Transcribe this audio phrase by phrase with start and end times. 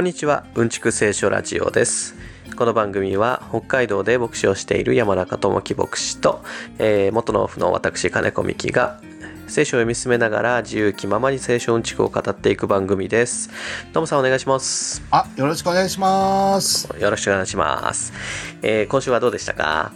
[0.00, 0.46] こんにちは。
[0.54, 2.14] うんちく聖書ラジオです。
[2.56, 6.42] この番組は北海道で牧師をしている山中智樹牧師と、
[6.78, 8.98] えー元のオフの私金子美希が
[9.46, 13.50] 聖書を読み進めながら自由気ままに聖書うんちくを語っていく番組です。
[13.92, 15.02] どうもさんお願いします。
[15.10, 16.88] あ、よろしくお願いします。
[16.98, 18.14] よろしくお願いします、
[18.62, 19.92] えー今週はどうでしたか？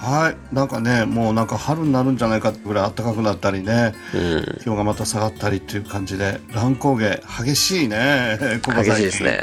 [0.00, 4.58] はい、なんかね、もうなんか春になるんじゃないかってぐらい暖かくなったりね、うん。
[4.62, 7.20] 気温がまた下がったりっていう感じで、乱高下。
[7.44, 8.38] 激しいね。
[8.64, 8.94] ここ最近。
[8.94, 9.22] 激しいです。
[9.24, 9.40] ね。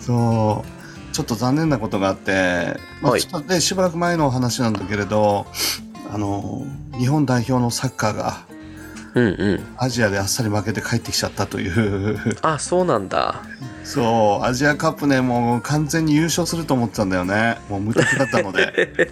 [0.00, 0.64] そ
[1.10, 3.20] う、ちょっと残念なことがあって、まあ、はい。
[3.20, 5.46] ちょっとね、しばらく前の話なんだけれど、
[6.12, 6.66] あの
[6.98, 8.44] 日本代表のサッカーが
[9.14, 12.18] うんうんアジアであっさり負けて帰ってきちゃったという。
[12.42, 13.42] あそうなんだ
[13.84, 17.58] そう、アジアカップね、もう完全に優勝すると思ってたんだよね。
[17.68, 19.10] もう無敵だったので。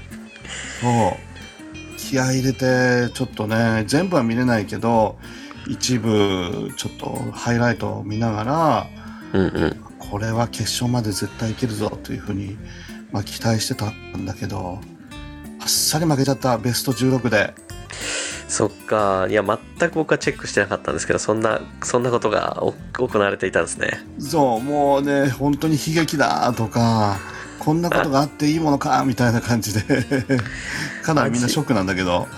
[0.80, 1.98] そう。
[1.98, 5.18] 気合い入れて、ちょっとね、全部は見れないけど、
[5.66, 8.86] 一部、ちょっとハイライトを見ながら、
[9.32, 9.76] うんうん
[10.10, 12.56] これは決勝まで絶対いけるぞというふうに、
[13.10, 14.78] まあ、期待してたんだけど、
[15.58, 17.54] あっさり負けちゃった、ベスト16で。
[18.48, 19.26] そっか。
[19.28, 24.00] いや全く僕はチェックしてなかったんですけどそんなそんなことがお行われていたんですね。
[24.18, 27.16] そう、もうね、本当に悲劇だとか、
[27.58, 29.82] こんなことがあっていいものかみたいな感じで、
[31.02, 32.28] かなりみんなショックなんだけど、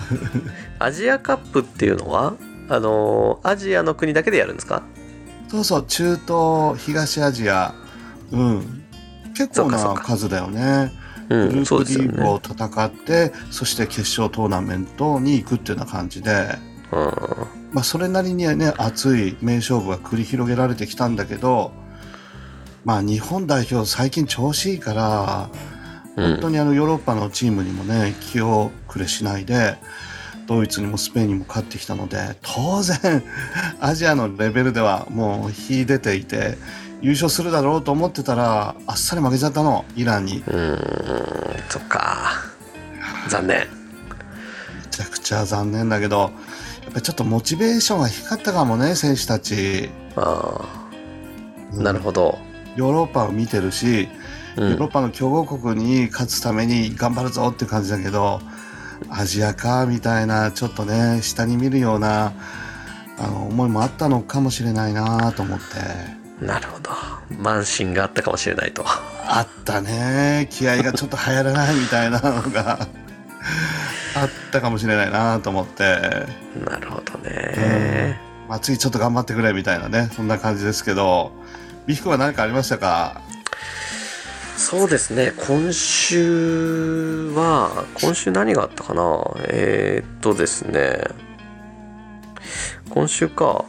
[0.79, 2.33] アジアカップっていうのは
[2.69, 4.83] あのアジアの国だけでやるんですか？
[5.49, 7.73] そうそう、中東、東アジア、
[8.31, 8.83] うん、
[9.35, 10.91] 結構な数だよね。
[11.29, 16.57] うんグループそうですよねリーグを戦って、そして決勝トーナメントに行くっていうような感じで、
[16.91, 17.11] うん
[17.73, 21.71] まあ、それなりにね、熱い名勝負が繰り広げられてきたんだけど、
[22.85, 25.49] まあ、日本代表最近調子いいから、
[26.15, 29.75] 本当にあのヨーロッパのチームにもね、気をくれしないで、
[30.47, 33.21] ドイツにもスペインにも勝ってきたので、当然、
[33.81, 36.57] アジアのレベルではもう秀でていて、
[37.01, 40.43] 優勝するだろうと思ってたら、あっさり負けちゃったの、イランに。
[40.47, 40.77] めうんうん
[41.69, 42.33] そっか
[43.27, 43.67] 残念
[44.89, 46.31] ちゃくちゃ残念だけど、やっ
[46.91, 49.89] ぱりちょっとモチベーションが低かったかもね、選手たち。
[50.15, 50.61] あ
[51.73, 52.39] あなるほど、
[52.75, 54.07] ヨーロッパを見てるし、
[54.55, 58.41] うん、ヨーロッパの強豪国に勝つために頑張るぞっていう感じだけど、
[59.09, 62.33] アジアかみたいな、ちょっとね、下に見るような、
[63.19, 66.16] あの、思いもあったのかもしれないなと思って。
[66.41, 66.91] なるほど。
[67.41, 68.85] 慢心があったかもしれないと。
[68.87, 70.47] あったね。
[70.51, 72.79] 気合がちょっと流行らないみたいなのが、
[74.15, 75.83] あったかもしれないなと思って。
[76.63, 81.31] なるほどね、まあ、次ちょっと頑張ってくれみたいなね、そんな感じですけど、
[81.85, 83.21] ビフクは何かありましたか？
[84.57, 85.33] そうですね。
[85.47, 89.23] 今週は今週何があったかな？
[89.47, 90.99] えー、っとですね。
[92.89, 93.65] 今週か、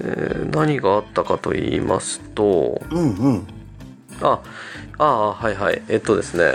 [0.00, 3.46] えー何があったかと言いますとうんうん。
[4.20, 4.40] あ
[4.98, 6.54] あはいはいえっとですね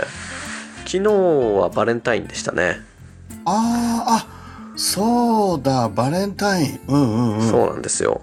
[0.84, 2.80] 昨日はバレンタインでしたね、
[3.44, 6.80] ああ、あ、そうだ、バレンタイン。
[6.88, 7.48] うんうんうん。
[7.48, 8.22] そうなんですよ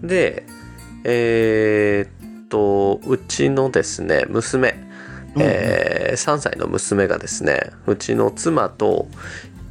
[0.00, 0.44] で
[1.04, 4.76] えーっとうちのですね娘
[5.34, 9.08] うんうんえー3歳の娘がですねうちの妻と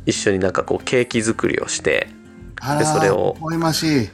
[0.05, 2.09] 一緒になんかこうケーキ作りをして
[2.77, 4.09] でそれを微笑ましい。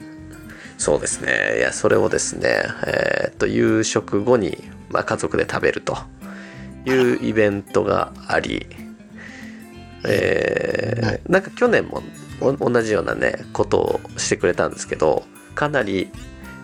[0.81, 1.59] そうですね。
[1.59, 2.47] いやそれをですね
[2.87, 4.57] えーっと夕食後に、
[4.89, 5.95] まあ、家族で食べると
[6.85, 8.65] いうイベントがあり
[10.03, 11.21] えーはい。
[11.29, 12.01] なんか去年も
[12.39, 16.09] お同じようなねことをしてくれたんですけどかなり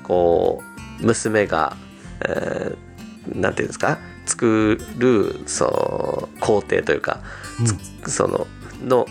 [0.02, 0.64] こ
[1.00, 1.78] う娘が、
[2.22, 7.20] えーなんていうんですか作るそう工程というか
[8.08, 8.48] その
[8.82, 9.06] の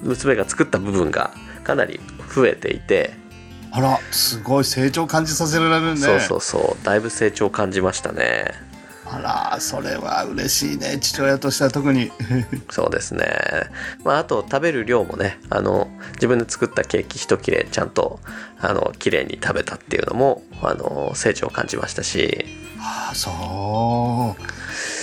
[0.00, 1.32] 娘が作った部分が
[1.64, 2.00] かなり
[2.34, 3.12] 増えていて、
[3.70, 6.00] あら、すごい成長感じさせられるね。
[6.00, 8.52] そうそうそうだいぶ成長を感じましたね
[9.10, 9.18] あ
[9.52, 10.98] ら、それは嬉しいね。
[11.00, 12.12] 父親としては特に。
[12.70, 13.24] そうですね
[14.04, 18.20] まああと食べる量もねあの自分で作ったケーキ一切れちゃんと
[18.60, 22.44] あの綺麗に食べたっていうのもあの成長を感じましたし
[22.80, 24.42] ああ、そう。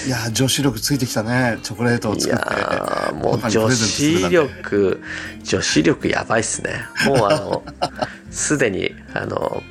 [0.05, 1.57] いや、女子力ついてきたね。
[1.63, 3.13] チョコレートをい作って。
[3.13, 5.01] もう女子力
[5.43, 6.71] 女子力やばいっすね。
[7.07, 7.63] もうあの
[8.31, 9.63] すでにあの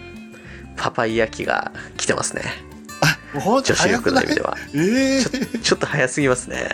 [0.77, 2.43] パパイヤ期が来てますね。
[3.35, 4.57] 女子力の意味では。
[4.75, 6.69] ええちょちょっと早すぎますね。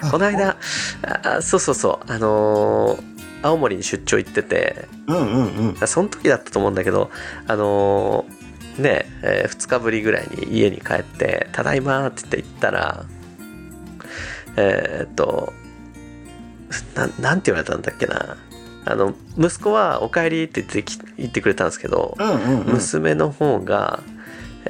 [0.00, 0.56] あこの間
[1.02, 2.12] あそうそうそう。
[2.12, 4.88] あのー青森に出張行ってて。
[5.06, 5.86] うんうんうん。
[5.86, 7.10] その時だったと思うんだけど
[7.46, 8.37] あのー
[8.78, 13.04] ねえ2日ぶりぐらいに家に帰って「ただいま」って言って行ったら
[14.56, 15.52] えーっと
[16.94, 18.36] ななんて言われたんだっけな
[18.84, 22.72] あの息子は「おかえり」って言ってき言ってくれたんですけど、うんうんうん。
[22.74, 24.00] 娘の方が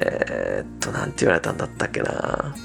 [0.01, 2.55] えーっと、なんて言われたんだったっけな。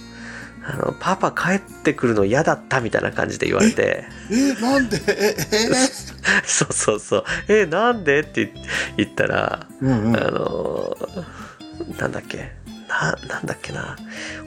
[0.67, 4.99] あの、パパ帰ってくるの嫌だったみたいな感じで言われて、えなんで？
[5.09, 5.69] ええ？
[6.47, 8.21] そうそうそう、え、なんで？
[8.21, 8.53] って
[8.97, 10.17] 言ったら、うんうん。
[10.17, 12.53] あのーなんだっけ？
[12.89, 13.97] な、なんだっけな？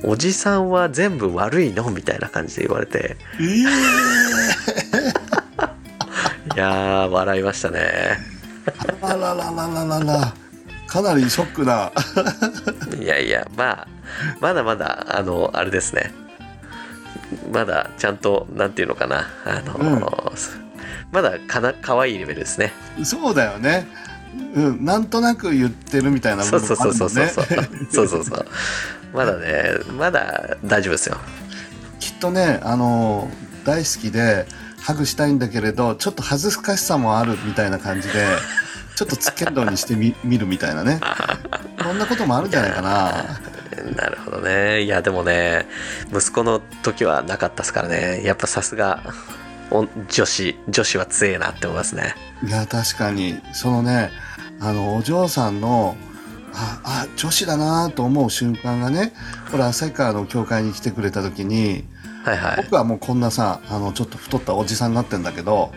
[0.04, 1.90] おじさんは全部悪いの？
[1.92, 3.44] みたいな感じで言われて、え
[6.56, 8.18] いやー、笑いましたね。
[9.02, 10.34] あらららららら
[10.88, 11.92] かなりショックだ
[13.00, 13.88] いやいや、まあ、
[14.39, 16.13] まだまだ、あの、あれですね。
[17.51, 19.28] まだ、ちゃんと、なんていうのかな。
[19.45, 20.34] あの、
[21.12, 22.74] まだかな、可愛いレベルですね。
[23.04, 23.88] そうだよね
[24.56, 27.25] うんなんとなく言ってるみたいなそうそうそうそうそう。
[27.25, 27.31] ね
[27.90, 28.45] そうそうそう。
[29.13, 29.63] まだね、
[29.98, 31.18] まだ大丈夫ですよ。
[32.00, 33.30] きっとねあの
[33.66, 34.45] 大好きで
[34.80, 38.25] ハグしたいんだけれどちょっと恥ずかしさもあるみたいな感じで
[38.97, 40.99] ちょっとつけんどにしてみ 見るみたいなね
[41.79, 43.25] そんなこともあるんじゃないかな
[43.95, 44.81] なるほどね。
[44.81, 45.67] いや、でもね、
[46.11, 48.21] 息子の時はなかったですからね。
[48.23, 49.03] やっぱさすが、
[49.69, 52.15] お女子、女子は強えなって思いますね。
[52.45, 54.11] いや確かにそのね
[54.59, 55.95] あのお嬢さんの
[56.53, 59.13] ああ女子だなと思う瞬間がね
[59.51, 61.85] これ旭川の教会に来てくれた時に
[62.23, 62.55] はいはい。
[62.57, 65.71] 僕はもうこんなさあのちょっと太ったおじさんになってんだけど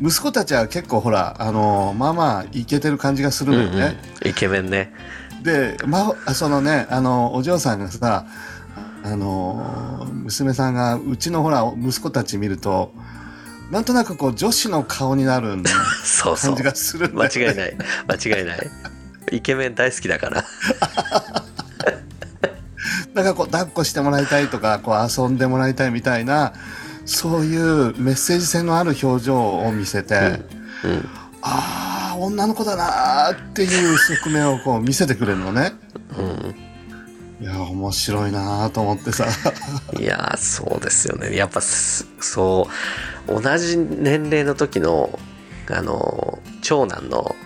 [0.00, 4.30] 息子たちは結構ほらあのまあまあイケてる感じがするうんのよね、うん。
[4.30, 4.92] イケメンね。
[5.42, 8.26] で、まあ、そのねあのお嬢さんがさ
[9.04, 12.92] あの娘さんがうちのほら息子たち見ると
[13.70, 15.56] なんとなくこう女子の顔になる
[16.04, 16.62] そうそう感じ。
[16.64, 17.76] がするんだよね間違いない。
[18.08, 18.70] 間違いない。
[19.32, 20.44] イケメン大好きだから。
[23.14, 26.52] なんかこう抱っこしてもらいたいとかこう遊んでもらいたいみたいな
[27.06, 30.14] そういうメッセージ性のある表情を見せて、
[30.84, 31.08] うん。
[31.40, 35.72] ああ女の子だなーっていう側面をこう見せてくれるのね。
[36.18, 36.56] うん。
[37.40, 39.26] いや面白いなーと思ってさ。
[39.98, 41.36] いやーそうですよね。
[41.36, 42.68] やっぱすそ
[43.28, 45.16] う同じ年齢の時の
[45.70, 47.36] あの長男の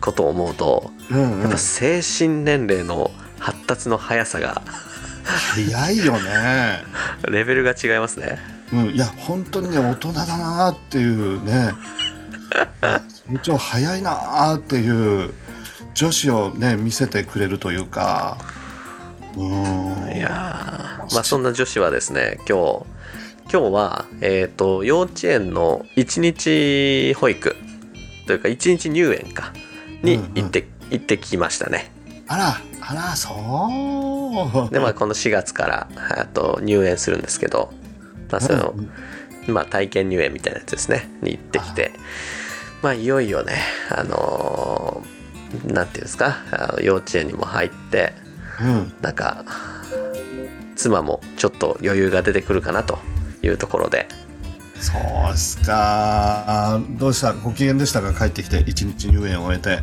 [0.00, 1.40] ことを思うとうん、うん。
[1.42, 3.10] やっぱ、精神年齢の
[3.40, 4.62] 発達の速さが
[5.24, 6.84] 早いよね。
[7.28, 11.72] レベルが違いますねうん、いや本当にね大人だなーっていうね
[13.28, 15.32] 成長早いなーっていう
[15.94, 18.38] 女子をね見せてくれるというか
[19.36, 20.16] うん。
[20.16, 22.96] いやーまあそんな女子はですね今日
[23.52, 27.54] 今日はえっ、と幼稚園の一日保育
[28.26, 29.52] というか一日入園か
[30.02, 31.92] に行って、行ってきましたね。
[32.26, 33.32] あらあらそ
[34.68, 34.70] う。
[34.72, 37.72] でまあこの4月からあと入園するんですけど、
[38.30, 41.08] まあそのうんまあ体験入園みたいなやつですね。
[41.22, 41.92] に行ってきて。
[42.82, 43.54] まあいよいよね
[43.90, 48.12] あのーなんていうんですかあの幼稚園にも入って
[48.60, 48.92] うん。
[49.00, 49.44] なんか
[50.74, 52.98] 妻もちょっと余裕が出てくるかなと
[53.42, 54.08] いうところで
[54.80, 56.80] そうっすか。
[56.98, 57.32] どうした？
[57.32, 58.12] ご機嫌でしたか？
[58.12, 59.80] 帰ってきて一日入園を終えて。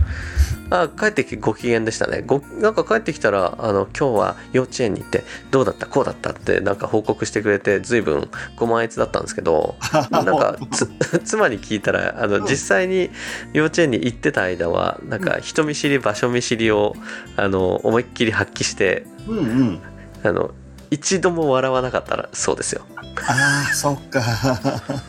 [0.69, 2.23] あ帰ってきてご機嫌でしたね。
[2.25, 5.87] ごなんか帰ってきたらあの今日は幼稚園に行ってどうだった？
[5.87, 9.75] こうだったってなんか報告してくれて随分ご満悦だったんですけど
[10.09, 10.87] なんかつ
[11.25, 13.09] 妻に聞いたらあの実際に
[13.51, 16.95] 幼稚園に行ってた間はなんか人見知り場所見知りを
[17.35, 19.79] あの思いっきり発揮してうんうん。
[20.23, 20.51] あの
[20.93, 22.85] 一度も笑わなかったらそうですよ。
[23.27, 24.21] ああそっか。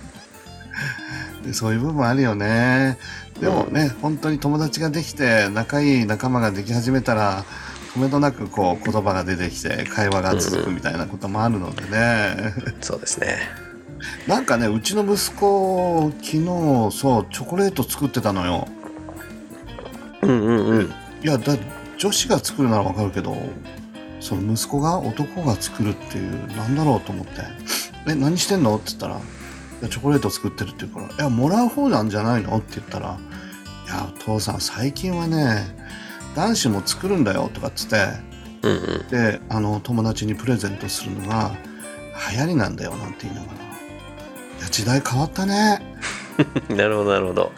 [1.52, 2.96] そういう部分あるよね。
[3.38, 7.44] でもね、本当に友達ができて仲いい仲間ができ始めたら
[7.94, 13.40] 止めどなくこう言葉が出てきて会話が続くみたいなこともあるのでね、そうですね。
[14.26, 16.46] なんかねうちの息子昨日
[16.98, 18.66] そうチョコレート作ってたのよ。
[20.22, 20.90] うんうんうん。
[21.22, 21.58] いやだ
[21.98, 23.36] 女子が作るならわかるけど
[24.24, 27.42] その息子が男が作るっていうなんだろうと思って
[28.08, 29.18] 「え何してんの?」って言ったら「い
[29.82, 33.16] やチョコレート作ってる」って言うから「いやもらう方なんじゃないの?」って言ったら
[33.86, 35.76] 「いやお父さん最近はね
[36.34, 38.06] 男子も作るんだよ」とかっつって
[38.62, 39.08] うんうん。
[39.10, 41.52] であの友達にプレゼントするのが
[42.32, 43.52] 流行りなんだよなんて言いながら
[44.58, 45.82] 「いや時代変わったね」
[46.70, 47.52] なるほどなるほど。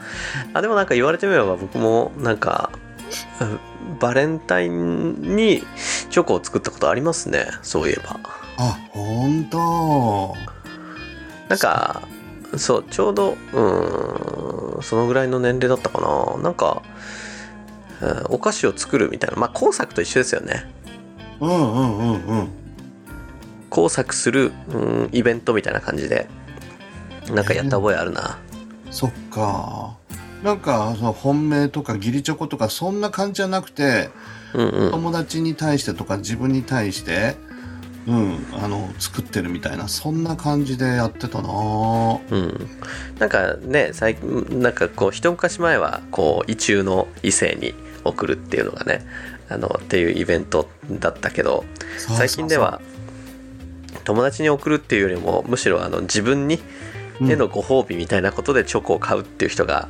[0.52, 2.70] あでもなんか言われてみれば僕もなんか
[3.40, 3.58] うん
[4.00, 5.62] バレンタインに
[6.10, 7.46] チョコを作ったことありますね。
[7.62, 8.18] そういえば。
[8.58, 10.34] あ本当
[11.48, 12.02] なんか
[12.56, 16.42] そうちょうどうーんそのぐらいの年齢だったかな。
[16.42, 16.82] なんか、
[18.00, 19.36] うんお菓子を作るみたいな。
[19.36, 20.70] まあ工作と一緒ですよね。
[21.40, 22.48] うんうんうんうん。
[23.70, 26.28] 工作する、うん、イベントみたいな感じで。
[27.32, 28.38] なんかやった覚えあるな、
[28.92, 29.96] そっか。
[30.46, 34.10] なんかその本命とか義理チョコとかそんな感じじゃなくて
[34.54, 34.90] うんうん。
[34.92, 37.34] 友達に対してとか自分に対して、
[38.06, 41.48] うん、あの作ってるみたいなそんな感じでやってたな。
[42.30, 42.68] うん、
[43.18, 47.74] なんかね最近なんかこう一昔前はこう異中の異性に
[48.04, 49.04] 送るっていうのがね
[49.48, 51.64] あのっていうイベントだったけど
[51.98, 52.80] 最近では
[54.04, 56.60] 友達に送るっていうよりもむしろあの自分に
[57.20, 57.30] うん。
[57.32, 59.88] へのご褒美みたいなことでチョコを買うっていう人が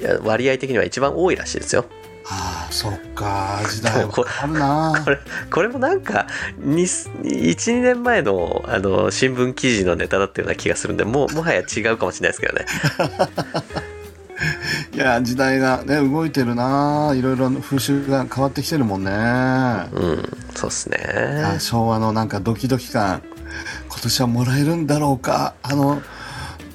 [0.00, 1.84] いや割合的には一番多いらしいですよ。
[2.26, 5.18] ああそっか 時代はるなこれ
[5.50, 6.26] これもなんか
[6.60, 12.66] 12年前のあの新聞記事のネタだったような気がするんでもうもはや違うかもしれないですけどね。
[14.94, 20.98] いや時代がね動いてるないろいろ風習が変わってきてるもんね、うんそうっすね。
[21.44, 23.22] あ昭和のなんかドキドキ感
[23.88, 26.00] 今年はもらえるんだろうかあの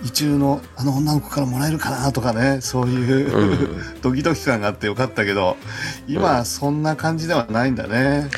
[0.05, 5.57] 異中のあの女の子からもらえるかなとかねそういう、うドキドキ感があってよかったけど
[6.07, 8.29] 今はそんな感じではないんだね、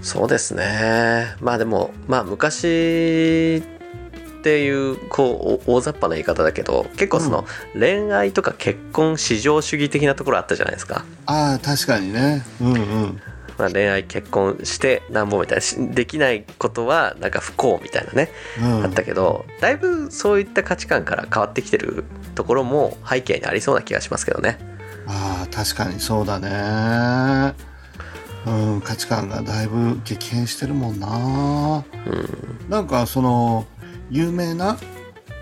[0.00, 1.34] そうですね。
[1.40, 12.44] まあでもまあ昔っていうこうお大雑把な言い方だけど結構その恋愛とか結婚至上主義的なところあったじゃないですか、ああ確かにね。
[12.60, 13.20] うんうん
[13.58, 18.30] まあ、恋愛結婚してなんぼみたいなしできないことはなんか不幸みたいなね、
[18.60, 18.84] うん。
[18.84, 22.04] あったけどだいぶそういった価値観から変わってきてる
[22.34, 24.58] ところも背景にありそうな気がしますけどね。
[25.06, 27.54] ああ確かにそうだね。
[28.46, 31.84] うん価値観がだいぶ激変してるもんな。
[32.06, 32.68] うん。
[32.68, 33.66] なんかその
[34.10, 34.78] 有名な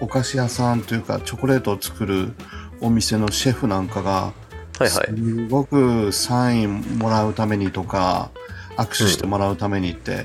[0.00, 2.32] お菓子屋さんというかチョコレートを作る
[2.80, 4.32] お店のシェフなんかが
[4.80, 5.14] はいはい。
[5.14, 8.30] すごくサインもらうためにとか
[8.76, 10.24] 握手してもらうためにって、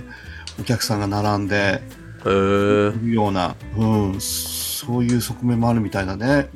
[0.60, 1.82] お客さんが並んで
[2.22, 3.86] いるような、う
[4.16, 6.50] ん、そういう側面もあるみたいなね。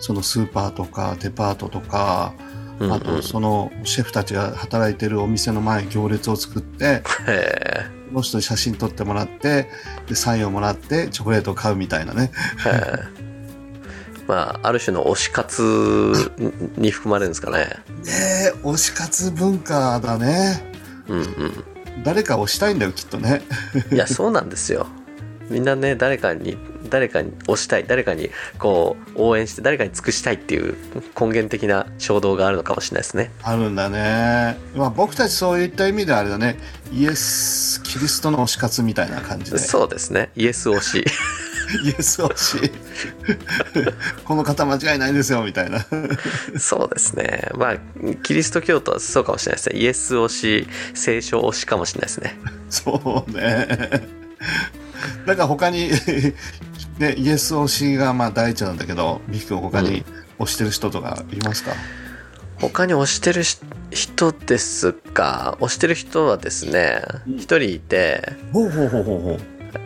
[0.00, 2.34] そのスーパーとかデパートとか
[2.80, 2.92] うんうん。
[2.92, 9.70] あとそのシェフたちが働いてるお店の前に行列を作ってへその人に写真撮ってもらって
[10.06, 12.30] でサインをもらってチョコレートを買うみたいなね
[14.26, 16.32] まあある種の推し活
[16.76, 17.58] に含まれるんですかね。
[17.58, 17.72] ね
[18.06, 20.72] え推し活文化だね。
[21.08, 21.64] うんうん。
[22.04, 23.42] 誰か推したいんだよきっとね。
[23.92, 24.86] いやそうなんですよ
[25.48, 26.56] みんなね誰かに
[26.88, 30.76] 誰かに推したい誰かにこう応援して誰かに尽くしたいっていう
[31.18, 33.30] 根源的な衝動があるのかもしれないですね。
[33.42, 34.56] あるんだね。
[34.74, 36.56] まあ僕たちそういった意味であれだね。
[36.92, 39.58] イエスキリストの推し活みたいな感じで。
[39.58, 40.30] そうですね。
[40.36, 41.04] イエス推し。
[41.84, 42.72] イエス推し。
[44.24, 45.84] この方間違いないですよみたいな。
[46.58, 47.48] そうですね。
[47.54, 47.76] まあ
[48.22, 49.80] キリスト教徒はそうかもしれないですね。
[49.80, 52.38] イエス推し聖書推しかもしれないですね。
[52.68, 54.26] そうね
[55.26, 55.90] なんか他に
[56.98, 60.04] ねイエス推しがまあ第一なんだけどミキ君他に
[60.38, 61.72] 推してる人とかいますか、
[62.60, 63.58] 他に推してるし
[63.90, 65.56] 人ですか？
[65.60, 67.34] 推してる人はですねうん。
[67.36, 69.40] 一人いてほうほうほうほうほう。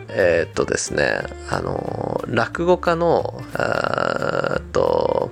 [0.09, 5.31] えーっとですねあの落語家のあーっと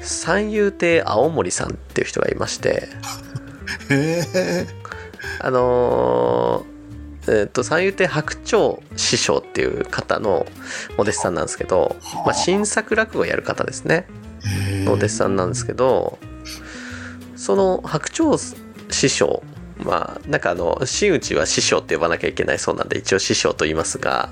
[0.00, 2.88] 三遊亭青森さんっていう人がいまして。
[3.90, 4.66] へえ
[5.40, 6.69] あのー
[7.30, 10.46] えーっと三遊亭白鳥師匠っていう方の
[10.98, 11.96] お弟子さんなんですけど、
[12.26, 14.06] まあ、新作落語をやる方ですね。
[14.84, 16.18] のお弟子さんなんですけど
[17.36, 18.38] その白鳥
[18.90, 19.42] 師匠
[19.78, 24.30] まあなんかあの真打ちは師匠って呼ばなきゃいけないそうなんで一応師匠と言いますが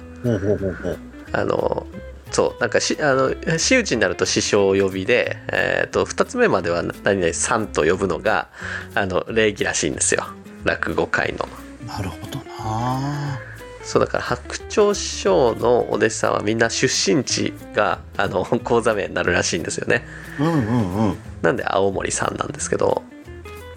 [1.33, 1.87] あの
[2.31, 8.49] そうなんかしあの真打ちになると師匠呼びで、えー、と2つ目までは何々さんと呼ぶのが
[8.95, 10.25] あの礼儀らしいんですよ。
[10.65, 11.49] 落語界の。
[11.89, 13.41] なるほどな
[13.83, 20.05] そうだから白鳥師匠のお弟子さんはみんな出身地があの講座名になるらしいんですよね。
[20.39, 23.03] うんうんうんなんで青森さんなんですけど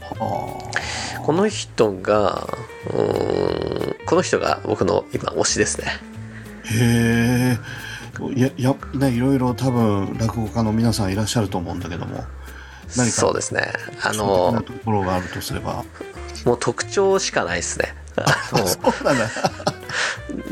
[0.01, 0.59] は
[1.15, 2.47] あこの人が
[2.87, 5.87] うーんこの人が僕の今推しですね。
[6.65, 12.25] へえいやいやねいろいろ多分落語家の皆さんいらっしゃると思うんだけども
[12.97, 13.71] 何かそうですね。
[14.03, 15.85] あのところがあるとすれば
[16.43, 17.95] もう特徴しかないですね。
[18.27, 18.57] そ
[19.01, 19.03] う。
[19.03, 19.29] なんだ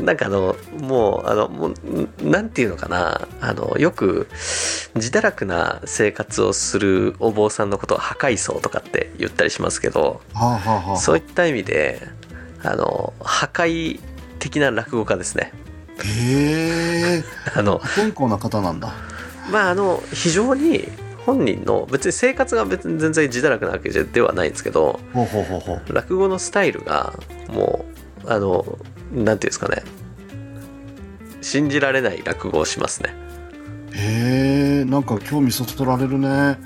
[0.00, 3.28] なんかあのもうあのもうんなんていうのかな。
[3.40, 4.28] あのよく
[4.94, 10.96] 自堕落な生活をするお坊さんのことを破壊僧とかって言ったりしますけどはあはあはあ。
[10.96, 12.06] そういった意味で
[12.62, 14.00] あの破壊
[14.38, 15.52] 的な落語家ですね。
[16.04, 17.24] へえ。
[17.54, 18.92] あの不健康な方なんだ。
[19.50, 20.90] まああの非常に
[21.30, 24.98] 本人の別に生活が別に全然自堕落なわけではないんですけど
[25.88, 27.14] 落語のスタイルが
[27.48, 27.84] も
[28.24, 28.78] うあの
[29.12, 29.82] なんていうんですかね。
[31.40, 33.14] 信じられない落語をしますね。
[33.92, 36.58] へえなんか興味そそられるね。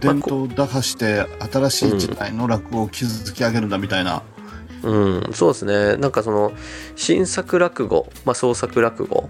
[0.00, 4.22] 伝統打破して新しい時代の落語を築き上げるんだみたいな、
[4.82, 5.96] うん、そうですね。
[5.96, 6.52] なんかその
[6.94, 9.28] 新作落語、まあ、創作落語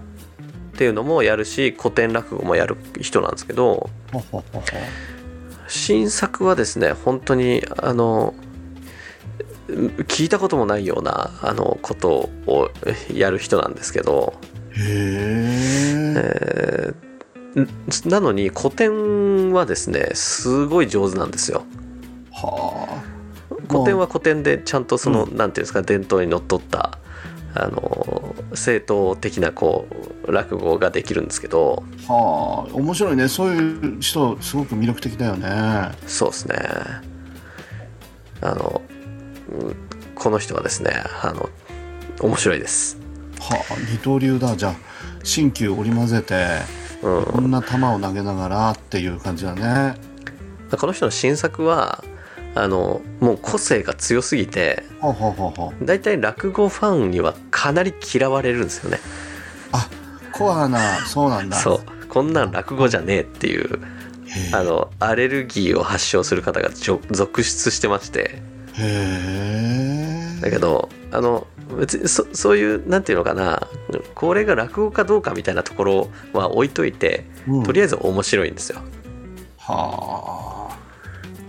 [0.75, 3.89] っていうのもやるし古典落語もやる人なんですけど
[5.69, 8.33] 新作はですね本当にあの
[9.69, 12.69] 聞いたこともないようなあのことを
[13.13, 14.35] やる人なんですけど、
[14.73, 17.05] へええー
[18.05, 21.63] なのに古典はですねすごい上手なんですよ。
[22.31, 23.15] はあ。
[23.69, 26.99] 古典は古典でちゃんとその、うなんていうんですか伝統にのっとった
[27.55, 29.87] あの正統的なこ
[30.25, 31.83] う落語ができるんですけど。
[32.07, 33.27] はあ面白いね。
[33.27, 35.47] そういう人すごく魅力的だよね。
[35.47, 36.55] はそうですね。
[38.41, 38.81] あの
[39.49, 39.75] うん
[40.15, 41.49] この人はですねあの
[42.21, 42.97] 面白いです、
[43.39, 43.53] あ
[43.91, 44.55] 二刀流だ。
[44.55, 44.75] じゃあ
[45.23, 49.95] 新旧織り交ぜてうん、こんな球を投げながらっていう感じだね。
[50.79, 52.03] この人の新作は
[52.55, 54.83] あのもう個性が強すぎて
[55.83, 58.99] 大体落語ファンにはかなり嫌われるんですよね。
[59.73, 59.89] あ
[60.31, 61.57] コアなそうなんだ。
[61.57, 62.07] そう。
[62.07, 63.79] こんなん落語じゃねえっていう
[64.53, 66.69] あのアレルギーを発症する方が
[67.11, 68.41] 続出してまして。
[68.77, 70.41] へえ。
[70.41, 71.47] だけどあの
[71.77, 73.67] 別にそそういうなんていうのかな
[74.13, 77.63] これが落語かどうかみたいなところは置いといてうん。
[77.63, 78.79] とりあえず面白いんですよ。
[79.57, 80.64] はあ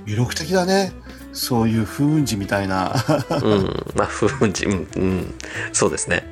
[0.06, 0.92] 魅力的だね。
[1.32, 2.90] そういう風雲児みたいな。
[2.90, 5.34] はうん、まあ風雲児、うん、うん、
[5.72, 6.24] そうですね。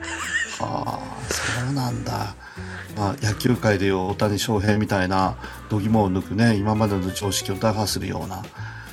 [0.60, 2.34] あそうなんだ。
[2.96, 5.36] まあ、野球界でいう大谷翔平みたいな
[5.68, 8.42] 度肝を抜くね今までの常識を打破するような。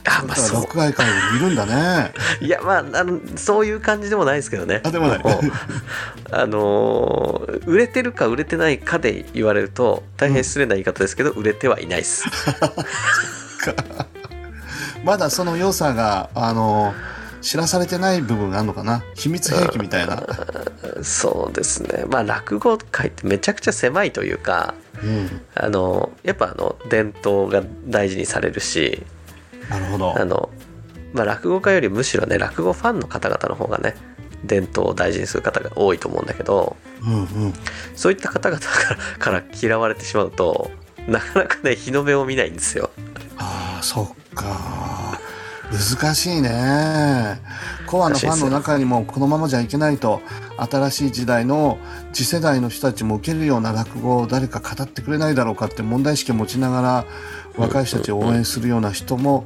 [0.03, 0.61] あまあそう。
[0.63, 2.11] 落外界にいるんだね。
[2.41, 4.81] いやまああのそういう感じでもないですけどね。
[4.83, 5.21] あでもない。
[6.31, 12.25] あのー売れてるか売れてないかで言われると大変失礼な言い方ですけど、売れてはいないです。
[15.03, 16.93] まだその良さがあの
[17.41, 19.03] 知らされてない部分があるのかな？
[19.15, 20.27] 秘密兵器みたいな、
[21.03, 22.05] そうですね。
[22.07, 24.75] まあ落語界ってめちゃくちゃ狭いというか。
[25.03, 29.01] うん、あのやっぱあの伝統が大事にされるし
[29.67, 30.51] なるほどあの、
[31.11, 33.95] まあ、落語家よりむしろね落語ファンの方々の方がね
[34.45, 37.53] 伝統を大事にする方が多いと思うんだけどうんうん
[37.95, 40.69] そういった方々からから嫌われてしまうと
[41.07, 42.91] なかなかね日の目を見ないんですよ。
[43.39, 45.19] ああそっか。
[45.71, 47.39] 難しいね。
[47.87, 50.21] コアなファンの中にもこのままじゃいけないと
[50.57, 51.77] 新しい時代の
[52.13, 57.05] 次世代の人たちも受けるような落語を誰か語ってくれないだろうかって問題意識を持ちながら
[57.57, 59.45] 若い人たちを応援するような人も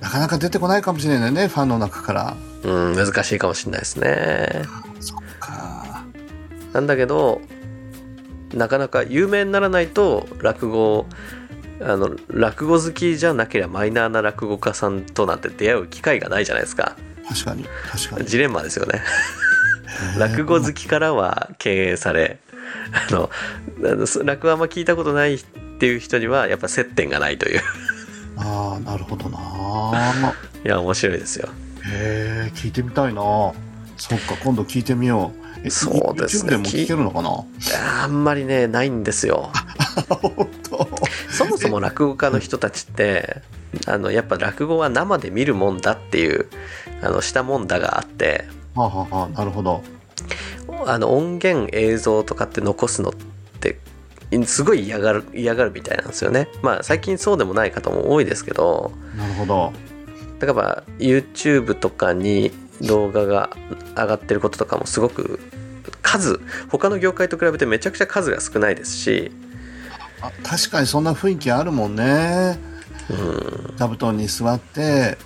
[0.00, 2.36] なかなか出てこないかもしれないねファンの中から。
[2.62, 4.62] うん難しいかもしれないですね。
[5.00, 6.04] そっか
[6.72, 7.40] なんだけど
[8.52, 11.06] なかなか有名にならないと落語
[11.82, 16.96] あの落語好きじゃなければマイナーな落語家さんとなんて出会う機会がないじゃないですか。
[17.28, 18.26] 確かに確かに。
[18.26, 19.02] ジレンマですよね。
[20.18, 22.38] 落語好きからは敬遠され
[23.08, 23.30] あの
[24.24, 25.44] 落語あんま聞いたことないっ
[25.78, 27.60] ていう人にはやっぱ接点がないという。
[28.36, 30.34] ああなるほどな。
[30.64, 31.48] いや面白いですよ。
[31.86, 33.22] へえ聞いてみたいな。
[33.96, 35.40] そっか今度聞いてみよう。
[35.62, 36.52] えそうですね。
[36.52, 37.44] でも聞けるのかな？
[38.02, 39.50] あんまりねないんですよ
[41.30, 43.42] そもそも落語家の人たちって
[43.86, 46.46] あのやっぱ落語は生で見るもんだっていう
[47.02, 48.46] あのしたもんだがあって。
[48.74, 49.82] はあ、はあはあ、なるほど。
[50.86, 53.12] あの音源映像とかって残すのっ
[53.60, 53.78] て
[54.46, 56.48] すごい嫌がる嫌がるみたいなんですよね。
[56.62, 58.92] まあ最近そうでもない方も多いですけど。
[59.16, 59.72] なるほど。
[60.38, 62.50] だからまあ YouTube とかに
[62.82, 63.50] 動画が
[63.96, 65.38] 上がってることとかもすごく
[66.02, 69.30] 数他の業界と比べてめちゃくちゃ数が少ないですし
[70.22, 72.58] あ確かにそんな雰囲気あるもんね。
[73.10, 75.18] うん座布団に座って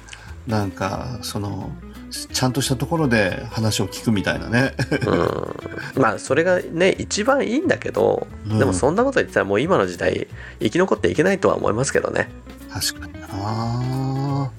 [0.46, 1.70] なんかその
[2.10, 4.74] ちゃんとしたところで話を聞くみたいなね。
[5.96, 6.00] うん。
[6.00, 8.58] まあそれがね一番いいんだけど、うん。
[8.58, 10.28] でもそんなこと言ってたらもう今の時代
[10.60, 12.28] 生き残っていけないとは思いますけどね。
[12.72, 14.50] 確かにな。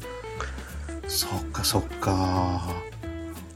[1.07, 2.61] そっかそっか。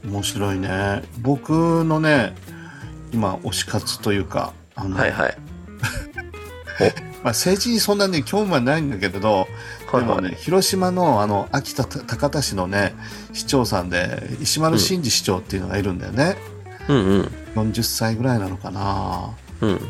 [0.04, 1.02] 面白いね。
[1.20, 2.34] 僕のね
[3.12, 5.36] 今推し活というかあの、はいはい
[7.22, 9.48] まあ、政治にそんなに興味はないんだけれど、
[9.92, 10.06] はいはい。
[10.06, 12.94] でもね、広島のあの秋田高田市のね
[13.32, 16.36] 市長さんで石丸伸二市長っていうのがいるんだよね、
[16.88, 16.96] うん。
[16.96, 19.30] うん40歳ぐらいなのかな。
[19.60, 19.80] うん。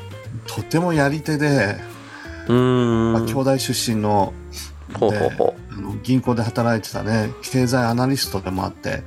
[0.47, 1.77] とてもやり手で、
[2.49, 3.13] うーん。
[3.13, 4.33] まあ、兄弟出身の
[4.99, 9.03] ほうほうほあの銀行で働いてたね経済アナリストでもあって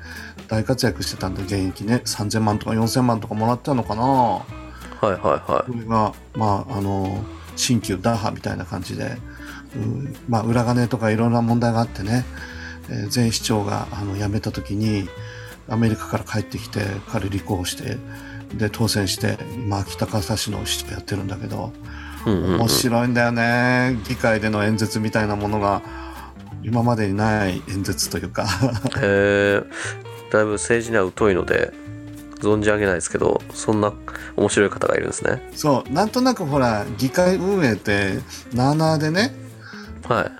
[0.47, 4.03] 大活躍してたんで現役ね3000万とか4000万とかもらってたのかな。
[4.03, 7.23] うはいはいはこれがまああの
[7.55, 9.17] 新旧打破みたいな感じで、
[9.75, 12.25] うんまあ、裏金とかいろんな問題があってね、
[12.89, 15.07] えー前市長があの辞めた時に
[15.69, 17.97] アメリカから帰ってきて彼立候補して
[18.55, 21.71] で当選して今秋高田市の市長やってるんだけど
[22.25, 22.59] うんうんうん。
[22.59, 23.97] 面白いんだよね。
[24.07, 25.81] 議会での演説みたいなものが
[26.63, 28.45] 今までにない演説というか。
[28.97, 29.63] へえ
[30.31, 31.73] だいぶ政治には疎いので
[32.43, 33.93] 存じ上げないですけどそんな
[34.35, 35.49] 面白い方がいるんですね。
[35.55, 38.19] そうなんとなくほら議会運営って
[38.53, 39.33] なあなあでね
[40.07, 40.31] はい。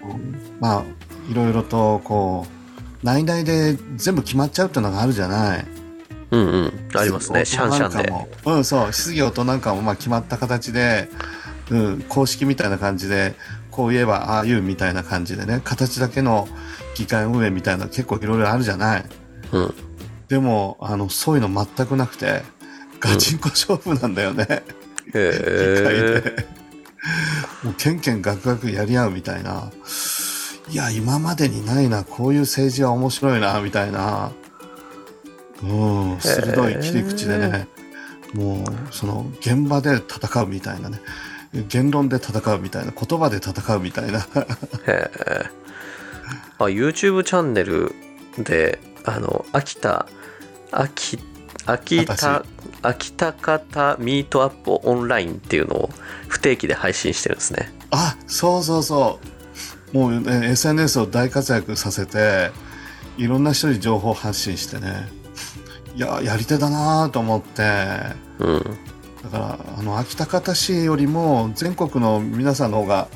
[0.60, 0.84] まあ
[1.30, 5.66] いろいろとこう内々で全部決まっちゃうっていうのがあるじゃない。
[6.32, 6.74] うんうん。
[6.96, 7.46] ありますね。
[7.46, 8.14] シャンシャンで。
[8.46, 11.10] うんそう質疑応答なんかもまあ決まった形で、
[11.70, 13.36] うん、公式みたいな感じで
[13.72, 16.48] こう言えばああ言うみたいな感じでね形だけの
[16.96, 19.06] 議会運営みたいな結構いろいろあるじゃない。
[19.52, 19.74] うん
[20.28, 22.44] でもあのそういうの全くなくて
[23.00, 24.64] ガチンコ勝負なんだよね。
[25.06, 26.48] 議会へ。
[27.64, 29.72] もうケンケンガクガクやり合うみたいな。
[30.70, 34.32] いや、今までにないな、こういう政治は面白いな、みたいな。
[35.62, 35.66] う
[36.16, 37.68] ん、鋭い切り口でね、
[38.34, 41.00] もう、その、現場で戦うみたいなね。
[41.68, 44.20] 言論で戦うみたいな、言葉で戦うみたいな。
[44.20, 44.24] へ
[44.88, 45.64] え
[46.60, 47.94] あ YouTube チャンネル
[48.38, 50.06] であの秋田
[50.72, 51.20] 秋
[51.66, 52.44] 秋田
[52.82, 55.90] 秋田方ミートアップオンラインっていうのを
[56.28, 59.20] 不定期で配信してるんですねあ、そうそうそ
[59.94, 59.98] う。
[59.98, 62.50] もう、ね、SNS を大活躍させて、
[63.18, 65.08] いろんな人に情報発信してね。
[65.96, 67.62] いや、やり手だなと思って。
[68.40, 68.78] うん
[69.24, 73.08] だからあの秋田方市よりも全国の皆さんの方が